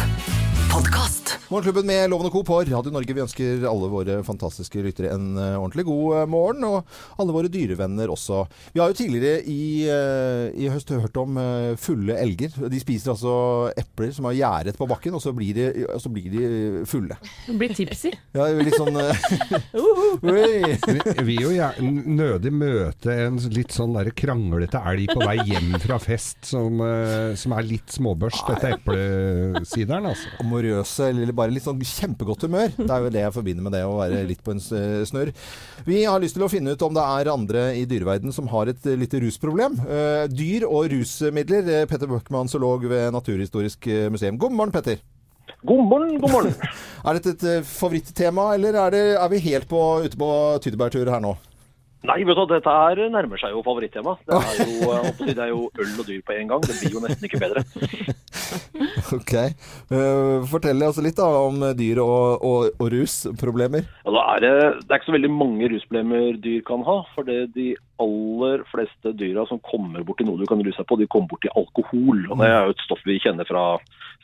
[0.66, 1.38] Podkast.
[1.48, 2.42] Morgenklubben med Loven og Co.
[2.44, 3.14] på Radio Norge.
[3.16, 7.48] Vi ønsker alle våre fantastiske lyttere en eh, ordentlig god eh, morgen, og alle våre
[7.48, 8.42] dyrevenner også.
[8.74, 11.38] Vi har jo tidligere i, eh, i høst hørt om
[11.80, 12.52] fulle elger.
[12.68, 13.32] De spiser altså
[13.80, 17.16] epler som har gjæret på bakken, og så blir de, så blir de fulle.
[17.46, 18.12] De blir tipsy.
[18.36, 19.00] Ja, det er litt sånn
[21.30, 21.54] Vi vil jo
[22.18, 26.84] nødig møte en litt sånn der kranglete elg på vei hjem fra fest som,
[27.40, 30.28] som er litt småbørst etter eplesideren, altså.
[30.48, 32.72] Amorøse, eller bare litt sånn kjempegodt humør.
[32.78, 35.34] Det er jo det jeg forbinder med det å være litt på en snørr.
[35.86, 38.72] Vi har lyst til å finne ut om det er andre i dyreverden som har
[38.72, 39.76] et lite rusproblem.
[39.84, 41.68] Eh, dyr og rusmidler.
[41.68, 44.40] Eh, Petter Bøckmann, zoolog ved Naturhistorisk eh, museum.
[44.40, 45.02] God morgen, Petter.
[45.66, 46.56] God morgen, god morgen.
[47.08, 50.30] Er dette et favorittema, eller er, det, er vi helt på, ute på
[50.64, 51.36] tyttebærtur her nå?
[52.06, 54.14] Nei, vet du, dette her nærmer seg jo favorittema.
[54.28, 56.62] Det er jo, si, det er jo øl og dyr på en gang.
[56.62, 57.64] Det blir jo nesten ikke bedre.
[59.12, 59.32] Ok.
[59.34, 63.86] Eh, fortell oss litt da om dyr og, og, og rusproblemer.
[64.04, 64.52] Ja, er det,
[64.84, 66.98] det er ikke så veldig mange rusproblemer dyr kan ha.
[67.14, 67.70] For det de
[68.02, 71.50] aller fleste dyra som kommer borti noe du kan ruse deg på, de kommer borti
[71.56, 72.24] alkohol.
[72.28, 73.64] Og det er jo et stoff vi kjenner fra,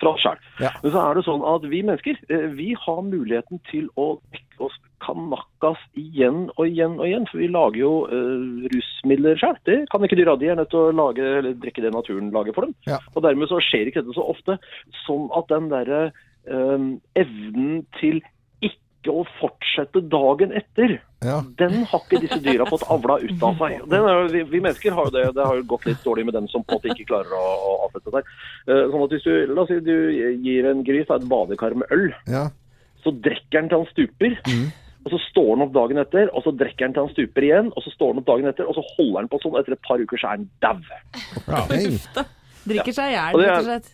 [0.02, 0.40] fra sjøl.
[0.62, 0.72] Ja.
[0.82, 4.68] Men så er det sånn at vi mennesker eh, vi har muligheten til å dekke
[4.68, 7.26] oss kanakkas igjen og igjen og igjen.
[7.30, 9.58] For vi lager jo uh, rusmidler sjøl.
[9.68, 10.36] Det kan ikke dyra.
[10.40, 12.74] De er nødt til å lage, eller drikke det naturen lager for dem.
[12.88, 12.98] Ja.
[13.14, 14.58] Og dermed så skjer ikke dette så ofte.
[15.04, 16.88] Sånn at den derre uh,
[17.20, 18.22] evnen til
[18.64, 21.38] ikke å fortsette dagen etter, Ja.
[21.60, 23.82] den har ikke disse dyra fått avla ut av seg.
[23.92, 25.24] Den er, vi, vi mennesker har jo det.
[25.36, 27.42] Det har jo gått litt dårlig med dem som på en måte ikke klarer å,
[27.68, 28.30] å avsette seg.
[28.68, 29.94] Eh, sånn at hvis du, La oss si du
[30.44, 32.46] gir en gris et badekar med øl, Ja.
[33.04, 34.38] så drikker den til han stuper.
[35.04, 37.68] Og så står han opp dagen etter, og så drikker han til han stuper igjen.
[37.74, 39.58] Og så står han opp dagen etter, og så holder han på sånn.
[39.60, 42.24] Etter et par uker så er han dau.
[42.64, 43.88] Drikker seg i hjel, Og rett og slett.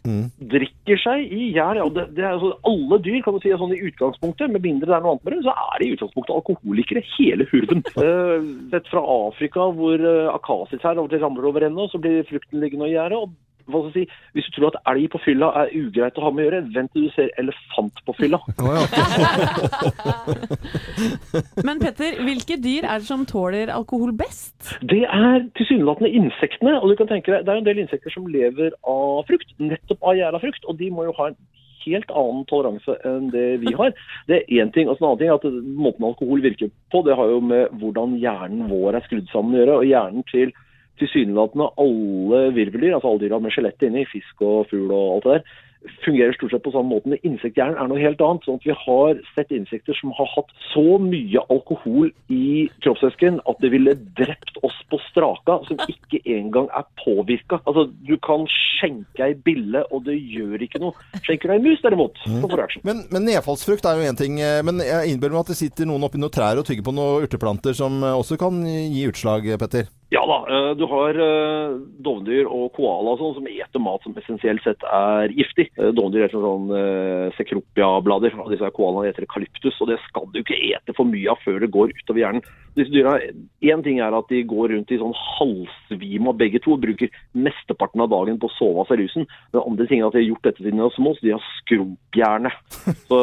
[0.52, 1.80] drikker seg i hjel.
[1.80, 4.62] Ja, det, det er altså, alle dyr kan du si er sånn i utgangspunktet, med
[4.62, 7.82] mindre det er noe annet med det, så er de i utgangspunktet alkoholikere hele hurven.
[8.00, 12.22] Eh, sett fra Afrika hvor uh, akasitrær og til ramler over ende, og så blir
[12.28, 13.18] frukten liggende i gjerdet.
[13.18, 13.34] og
[13.70, 16.30] hva skal jeg si, Hvis du tror at elg på fylla er ugreit å ha
[16.34, 18.40] med å gjøre, vent til du ser elefant på fylla.
[21.66, 24.74] Men Petter, hvilke dyr er det som tåler alkohol best?
[24.82, 26.76] Det er tilsynelatende insektene.
[26.80, 30.02] og du kan tenke deg, Det er en del insekter som lever av frukt, nettopp
[30.02, 30.64] av gjæra frukt.
[30.68, 31.38] Og de må jo ha en
[31.84, 33.94] helt annen toleranse enn det vi har.
[34.28, 34.88] Det er én ting.
[34.88, 35.46] og en annen ting er at
[35.80, 39.62] Måten alkohol virker på, det har jo med hvordan hjernen vår er skrudd sammen å
[39.62, 39.78] gjøre.
[39.78, 40.52] og Hjernen til
[41.00, 45.36] tilsynelatende alle virveldyr, altså alle dyra med skjelett inni, fisk og fugl og alt det
[45.36, 45.58] der,
[46.04, 47.18] fungerer stort sett på samme måte.
[47.26, 48.44] Insekthjernen er noe helt annet.
[48.44, 53.60] sånn at Vi har sett insekter som har hatt så mye alkohol i kroppsvæsken at
[53.62, 57.60] det ville drept oss på straka, som ikke engang er påvirka.
[57.64, 60.92] Altså, du kan skjenke ei bille, og det gjør ikke noe.
[61.24, 62.84] Skjenker du ei mus, derimot, så får du action.
[62.84, 64.40] Men, men nedfallsfrukt er jo én ting.
[64.40, 66.94] eh, Men jeg innbiller meg at det sitter noen oppi noen trær og tygger på
[66.96, 69.88] noen urteplanter som eh, også kan gi utslag, Petter.
[70.10, 74.16] Ja da, eh, du har eh, dovendyr og koala og sånn som eter mat som
[74.18, 75.68] essensielt sett er giftig.
[75.78, 76.70] Eh, Dovendyr eter sånn
[77.38, 81.38] sekropia-blader, og disse koalaene eter kalyptus, Og det skal du ikke ete for mye av
[81.44, 82.44] før det går utover hjernen.
[82.78, 83.18] Disse dyra,
[83.62, 87.10] Én ting er at de går rundt i sånn halvsvime av begge to, og bruker
[87.34, 89.26] mesteparten av dagen på å sove av seg rusen.
[89.54, 91.34] Den andre ting er at de har gjort dette siden de var små, så de
[91.34, 92.52] har skrumphjerne.
[93.10, 93.18] Så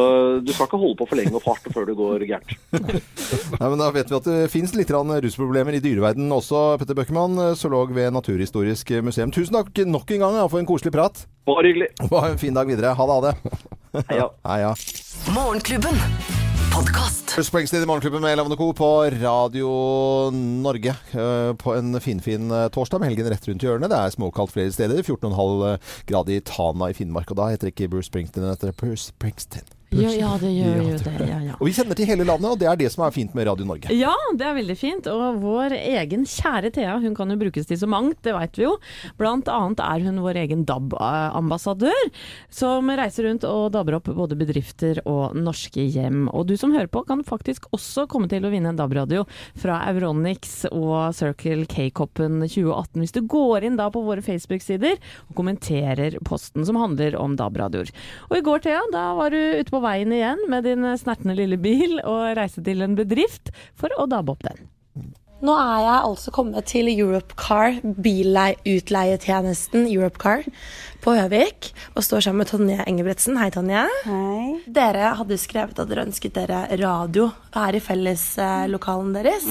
[0.45, 2.54] du skal ikke holde på for lenge og farte før det går gærent.
[3.58, 6.78] Nei, men Da vet vi at det fins litt rusproblemer i dyreverdenen også.
[6.82, 9.34] Petter Bøckmann, zoolog ved Naturhistorisk museum.
[9.34, 11.26] Tusen takk nok en gang for en koselig prat.
[11.48, 11.88] Bare hyggelig.
[12.38, 12.92] En fin dag videre.
[12.94, 14.04] Ha det, ha det.
[14.12, 14.26] Heia.
[14.52, 14.76] Heia.
[15.34, 15.96] Morgenklubben.
[16.70, 17.34] Podkast.
[17.48, 18.68] Springsteen i Morgenklubben med Lavende Co.
[18.78, 19.72] på Radio
[20.62, 23.90] Norge eh, på en finfin fin torsdag med helgen rett rundt hjørnet.
[23.90, 25.02] Det er småkaldt flere steder.
[25.02, 27.34] 14,5 grader i Tana i Finnmark.
[27.34, 29.77] Og da heter det ikke Bruce Springsteen, det heter Bruce Springsteen.
[29.96, 31.12] Ja, ja, det gjør jo det.
[31.24, 31.54] Ja, ja.
[31.62, 33.64] Og vi kjenner til hele landet, og det er det som er fint med Radio
[33.66, 33.94] Norge.
[33.96, 35.08] Ja, det er veldig fint.
[35.08, 38.66] Og vår egen kjære Thea, hun kan jo brukes til så mangt, det veit vi
[38.66, 38.74] jo.
[39.20, 42.12] Blant annet er hun vår egen DAB-ambassadør,
[42.52, 46.28] som reiser rundt og dabber opp både bedrifter og norske hjem.
[46.36, 49.24] Og du som hører på, kan faktisk også komme til å vinne en DAB-radio
[49.58, 55.34] fra Euronix og Circle K-koppen 2018 hvis du går inn da på våre Facebook-sider og
[55.40, 57.94] kommenterer posten som handler om DAB-radioer.
[58.28, 61.60] Og i går, Thea, da var du ute på veien igjen med din snertne lille
[61.62, 64.68] bil og reise til en bedrift for å dabbe opp den.
[65.38, 70.42] Nå er jeg altså kommet til Europcar, bilutleietjenesten Europcar
[71.04, 73.38] på Høvik, og står sammen med Tonje Engebretsen.
[73.38, 73.84] Hei, Tonje.
[74.08, 74.58] Hei.
[74.66, 79.46] Dere hadde skrevet at dere ønsket dere radio her i felleslokalen deres.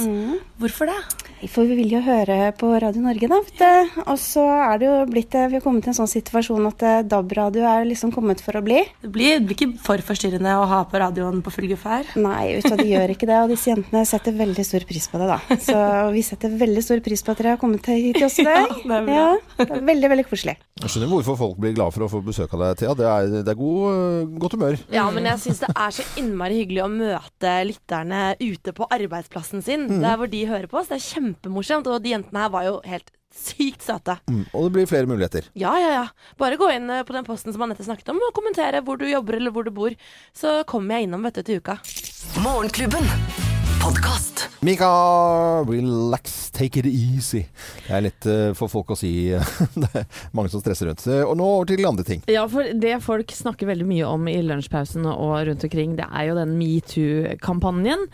[0.59, 0.99] Hvorfor det?
[1.45, 3.39] For vi vil jo høre på Radio Norge, da.
[3.45, 3.99] vet.
[4.07, 6.85] Og så er det jo blitt eh, Vi har kommet til en sånn situasjon at
[6.87, 8.81] eh, DAB-radio er liksom kommet for å bli.
[9.03, 12.57] Det blir, det blir ikke for forstyrrende å ha på radioen på full guffe Nei,
[12.57, 13.39] vet de gjør ikke det.
[13.45, 15.39] Og disse jentene setter veldig stor pris på det, da.
[15.69, 15.77] Så
[16.17, 18.73] vi setter veldig stor pris på at dere har kommet hit til oss i dag.
[18.73, 19.21] Ja, det er bra.
[19.21, 20.57] Ja, det er veldig, veldig koselig.
[20.81, 22.97] Jeg skjønner hvorfor folk blir glad for å få besøk av deg, Thea.
[22.97, 24.81] Det er, det er god, øh, godt humør.
[24.93, 29.65] Ja, men jeg syns det er så innmari hyggelig å møte lytterne ute på arbeidsplassen
[29.65, 29.87] sin.
[30.03, 30.91] Der hvor de hører på oss.
[30.91, 31.07] Det er
[31.37, 31.87] kjempemorsomt.
[31.87, 34.19] Og de jentene her var jo helt sykt søte.
[34.31, 34.45] Mm.
[34.53, 35.51] Og det blir flere muligheter.
[35.55, 36.07] Ja, ja, ja.
[36.41, 39.07] Bare gå inn eh, på den posten som Anette snakket om, og kommentere hvor du
[39.09, 39.97] jobber eller hvor du bor.
[40.37, 41.79] Så kommer jeg innom vet du, til uka.
[42.45, 43.56] Morgenklubben.
[43.83, 44.49] Podkast.
[44.65, 44.89] Mika,
[45.69, 47.43] relax, take it easy.
[47.87, 49.11] Det er lett øh, for folk å si.
[49.83, 51.05] det er mange som stresser rundt.
[51.13, 52.23] Eh, Og nå over til andre ting.
[52.33, 56.31] Ja, for det folk snakker veldig mye om i lunsjpausen og rundt omkring, det er
[56.31, 58.07] jo den metoo-kampanjen.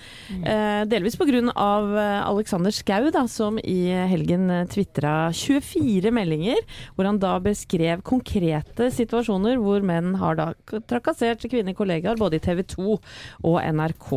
[0.43, 1.31] Eh, delvis pga.
[1.33, 3.79] Eh, Alexander Schou, da, som i
[4.11, 6.61] helgen tvitra 24 meldinger,
[6.99, 10.51] hvor han da beskrev konkrete situasjoner hvor menn har da
[10.91, 14.11] trakassert kvinnekollegaer både i TV 2 og NRK.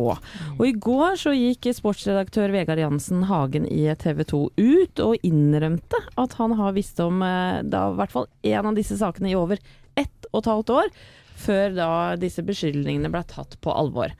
[0.58, 6.00] Og i går så gikk sportsredaktør Vegard Jansen Hagen i TV 2 ut og innrømte
[6.18, 9.38] at han har visst om eh, da i hvert fall en av disse sakene i
[9.38, 9.60] over
[9.96, 10.90] ett og et halvt år,
[11.36, 11.88] før da
[12.20, 14.12] disse beskyldningene ble tatt på alvor.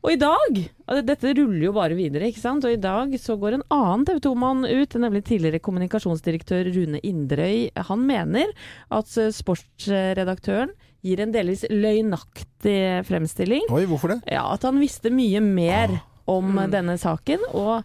[0.00, 0.60] Og i dag
[1.04, 2.64] Dette ruller jo bare videre, ikke sant.
[2.64, 7.68] Og i dag så går en annen TV 2-mann ut, nemlig tidligere kommunikasjonsdirektør Rune Inderøy.
[7.86, 8.50] Han mener
[8.90, 10.72] at eh, sportsredaktøren
[11.06, 13.68] gir en delvis løgnaktig fremstilling.
[13.72, 14.20] Oi, hvorfor det?
[14.32, 16.00] Ja, At han visste mye mer
[16.30, 17.42] om denne saken.
[17.58, 17.82] Og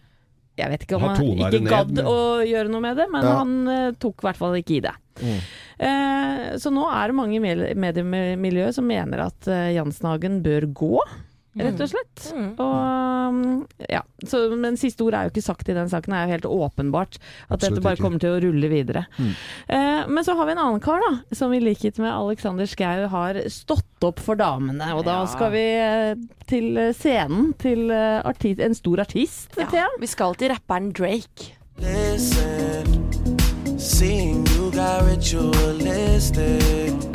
[0.56, 2.18] jeg vet ikke om Han han, ikke ned, gadd men- å
[2.48, 3.34] gjøre noe med det, men Ja.
[3.42, 4.94] han eh, tok i hvert fall ikke i det.
[5.20, 5.40] Mm.
[5.88, 11.00] Eh, så nå er det mange i mediemiljøet som mener at eh, Jansenhagen bør gå.
[11.56, 12.34] Rett og slett.
[12.60, 12.76] Og
[13.30, 16.12] um, ja, så, Men siste ord er jo ikke sagt i den saken.
[16.12, 17.22] Det er jo helt åpenbart at
[17.56, 18.04] Absolutt dette bare ikke.
[18.04, 19.06] kommer til å rulle videre.
[19.20, 23.08] Eh, men så har vi en annen kar, da, som i likhet med Alexander Schou
[23.14, 24.92] har stått opp for damene.
[24.96, 25.26] Og da Ja.
[25.32, 26.16] skal vi eh,
[26.52, 29.88] til eh, scenen til artist, en stor artist, Thea.
[30.00, 31.54] Vi skal til rapperen Drake.
[31.80, 33.08] Listen,
[33.80, 37.15] seeing you got ritualistic.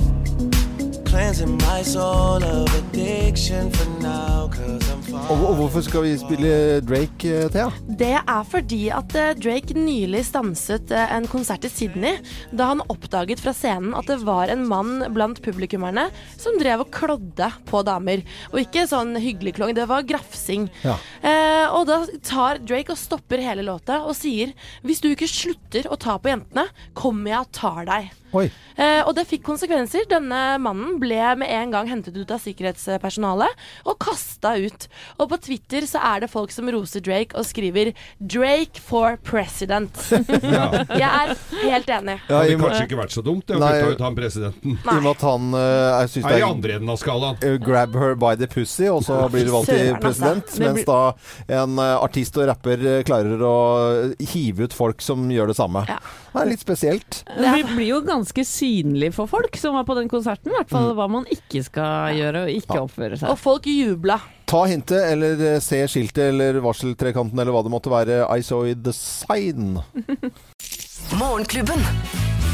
[5.31, 6.51] Og, og hvorfor skal vi spille
[6.87, 7.65] Drake, eh, Thea?
[7.99, 12.21] Det er fordi at eh, Drake nylig stanset eh, en konsert i Sydney
[12.55, 16.07] da han oppdaget fra scenen at det var en mann blant publikummerne
[16.39, 18.23] som drev og klådde på damer.
[18.55, 20.71] Og ikke sånn hyggelig klong, det var grafsing.
[20.87, 20.95] Ja.
[21.27, 24.55] Eh, og da tar Drake og stopper hele låta og sier
[24.87, 28.15] hvis du ikke slutter å ta på jentene, kommer jeg og tar deg.
[28.33, 28.51] Oi.
[28.81, 30.05] Eh, og det fikk konsekvenser.
[30.09, 33.49] Denne mannen ble med en gang hentet ut av sikkerhetspersonalet
[33.85, 34.87] og kasta ut.
[35.19, 39.99] Og på Twitter så er det folk som roser Drake og skriver 'Drake for president'.
[41.01, 42.17] Jeg er helt enig.
[42.29, 43.83] Ja, Hadde og med- kanskje ikke vært så dumt det å Nei.
[43.93, 44.79] ut han presidenten.
[44.79, 47.37] I og med at han jeg synes Er i andre enden av skalaen.
[47.43, 50.01] eh, Grab her by the pussy, og så blir du valgt til altså.
[50.01, 50.59] president.
[50.61, 51.13] Mens da
[51.49, 55.85] en eh, artist og rapper klarer å hive ut folk som gjør det samme.
[55.89, 55.99] Ja.
[56.33, 57.25] Det er litt spesielt.
[57.27, 60.71] Det blir- blir jo ganske synlig for folk som var på den konserten, i hvert
[60.71, 63.31] fall hva man ikke skal gjøre og ikke oppføre seg.
[63.33, 64.21] Og folk jubla.
[64.51, 68.25] Ta hintet, eller eh, se skiltet, eller varseltrekanten, eller hva det måtte være.
[68.27, 69.79] I saw it the sign.
[71.19, 71.79] Morgenklubben.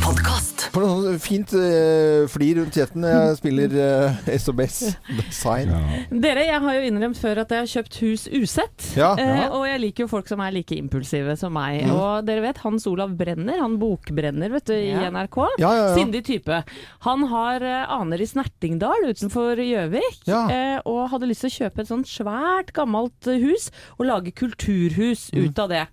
[0.07, 0.69] Podkast.
[0.71, 4.77] For noe sånn fint uh, flir rundt kjeften når jeg spiller uh, SOBS.
[5.19, 5.73] Design.
[5.73, 6.03] Ja.
[6.23, 8.87] Dere, jeg har jo innrømt før at jeg har kjøpt hus usett.
[8.95, 9.09] Ja.
[9.19, 11.81] Uh, og jeg liker jo folk som er like impulsive som meg.
[11.89, 11.95] Mm.
[11.97, 15.01] Og dere vet Hans Olav Brenner, han bokbrenner vet du, Ja.
[15.09, 15.41] i NRK.
[15.59, 15.97] Ja, ja, ja.
[15.99, 16.61] Sindig type.
[17.09, 20.45] Han har eh, aner i Snertingdal utenfor Gjøvik, Ja.
[20.53, 24.37] eh, og hadde lyst til å kjøpe et sånt svært gammelt eh, hus og lage
[24.39, 25.49] kulturhus Mm.
[25.49, 25.85] ut av det.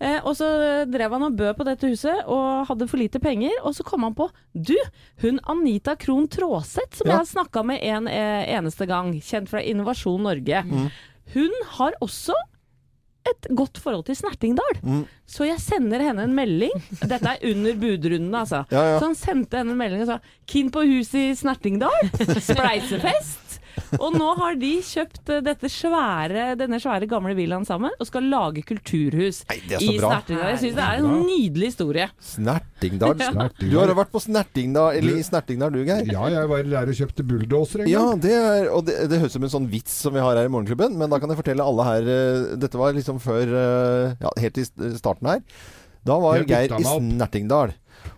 [0.00, 0.48] Eh, og så
[0.90, 4.02] drev han og bød på dette huset og hadde for lite penger, og så kom
[4.02, 4.74] han på du,
[5.22, 7.12] hun Anita Krohn Traaseth som Ja.
[7.18, 10.64] jeg har snakka med en eh, eneste gang, kjent fra Innovasjon Norge.
[10.64, 10.90] Mm.
[11.34, 12.34] Hun har også
[13.24, 14.74] et godt forhold til Snertingdal.
[14.82, 15.06] Mm.
[15.26, 16.74] Så jeg sender henne en melding.
[17.00, 18.66] Dette er under budrunden, altså.
[18.70, 18.98] Ja, ja.
[19.00, 22.10] Så han sendte henne en melding og sa 'Keen på hus i Snertingdal'.
[22.50, 23.43] Spleisefest.
[23.98, 28.26] Og nå har de kjøpt eh, dette svære, denne svære gamle villaen sammen og skal
[28.32, 30.10] lage kulturhus Nei, det er så i bra.
[30.14, 30.48] Snertingdal.
[30.52, 32.08] Jeg syns det er en nydelig historie.
[32.32, 33.14] Snertingdal.
[33.20, 33.70] Snertingdal.
[33.70, 36.10] Du har vært på Snertingdal, eller i Snertingdal du, Geir?
[36.12, 38.24] Ja, jeg var der og kjøpte bulldosere en Ja, gang.
[38.24, 40.48] det, er, og det, det høres ut som en sånn vits som vi har her
[40.50, 44.18] i Morgenklubben, men da kan jeg fortelle alle her eh, Dette var liksom før eh,
[44.24, 44.66] Ja, helt i
[44.98, 45.40] starten her.
[46.04, 46.84] Da var Geir i.
[46.84, 47.72] Snertingdal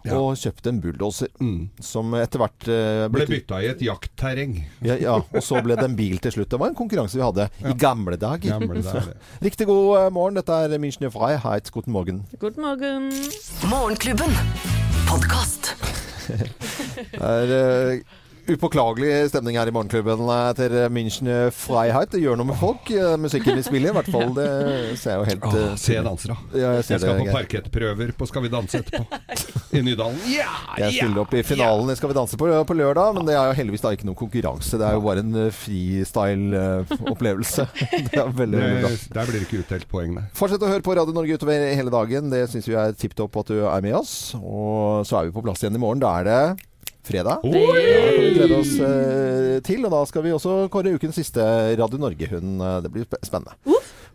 [0.06, 0.18] Ja.
[0.20, 1.68] og kjøpte en bulldoser Mm.
[1.82, 4.56] som etter hvert uh, Ble bytta i et jaktterreng.
[4.86, 6.50] ja, ja, og så ble det en bil til slutt.
[6.50, 8.58] Det var en konkurranse vi hadde i gamle dager.
[8.58, 9.12] Gamle dager.
[9.46, 10.38] Riktig god eh, morgen.
[10.40, 11.70] Dette er München Freiheit.
[11.74, 12.22] Guten Morgen.
[12.38, 13.10] God morgen.
[13.70, 14.32] Morgenklubben.
[15.08, 15.74] Podkast.
[16.26, 18.00] Det er eh,
[18.48, 22.10] upåklagelig stemning her i Morgenklubben eh, til München Freiheit.
[22.12, 22.90] Det gjør noe med folk.
[22.94, 24.30] eh, musikken vi spiller, i hvert fall.
[24.36, 24.48] Det
[25.00, 26.36] ser jeg jo helt Åh, eh, se jeg danser, da.
[26.52, 29.02] Ja, jeg Jeg skal på parkettprøver på Skal vi danse etterpå.
[29.76, 30.18] I Nydalen.
[30.30, 33.34] Ja, Jeg stiller opp i finalen i Skal vi danse på, på lørdag, men det
[33.36, 34.74] er jo heldigvis da ikke noen konkurranse.
[34.80, 37.62] Det er jo bare en eh, freestyle-opplevelse.
[38.12, 38.62] det er veldig.
[39.12, 40.24] Der blir det ikke utdelt poeng, nei.
[40.38, 42.30] Fortsett å høre på Radio Norge utover hele dagen.
[42.32, 44.14] Det syns vi er tipp topp at du er med oss.
[44.38, 46.00] Og så er vi på plass igjen i morgen.
[46.02, 46.40] Da er det
[47.06, 47.44] fredag.
[47.46, 47.52] Oi!
[47.54, 49.84] Da kan vi glede oss eh, til.
[49.86, 51.44] Og da skal vi også kåre ukens siste
[51.80, 52.56] Radio Norge-hund.
[52.62, 53.56] Eh, Det blir sp- spennende.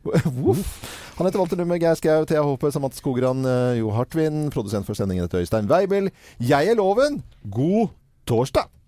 [0.02, 0.64] Voff.
[1.20, 4.48] Han heter Walter Numme, Geir Skau, Thea Håpe, Samantha Skogran, eh, Jo Hartvin.
[4.54, 6.10] Produsent for sendingen heter Øystein Weibel.
[6.40, 7.20] Jeg er Loven.
[7.54, 7.92] God
[8.26, 8.72] torsdag!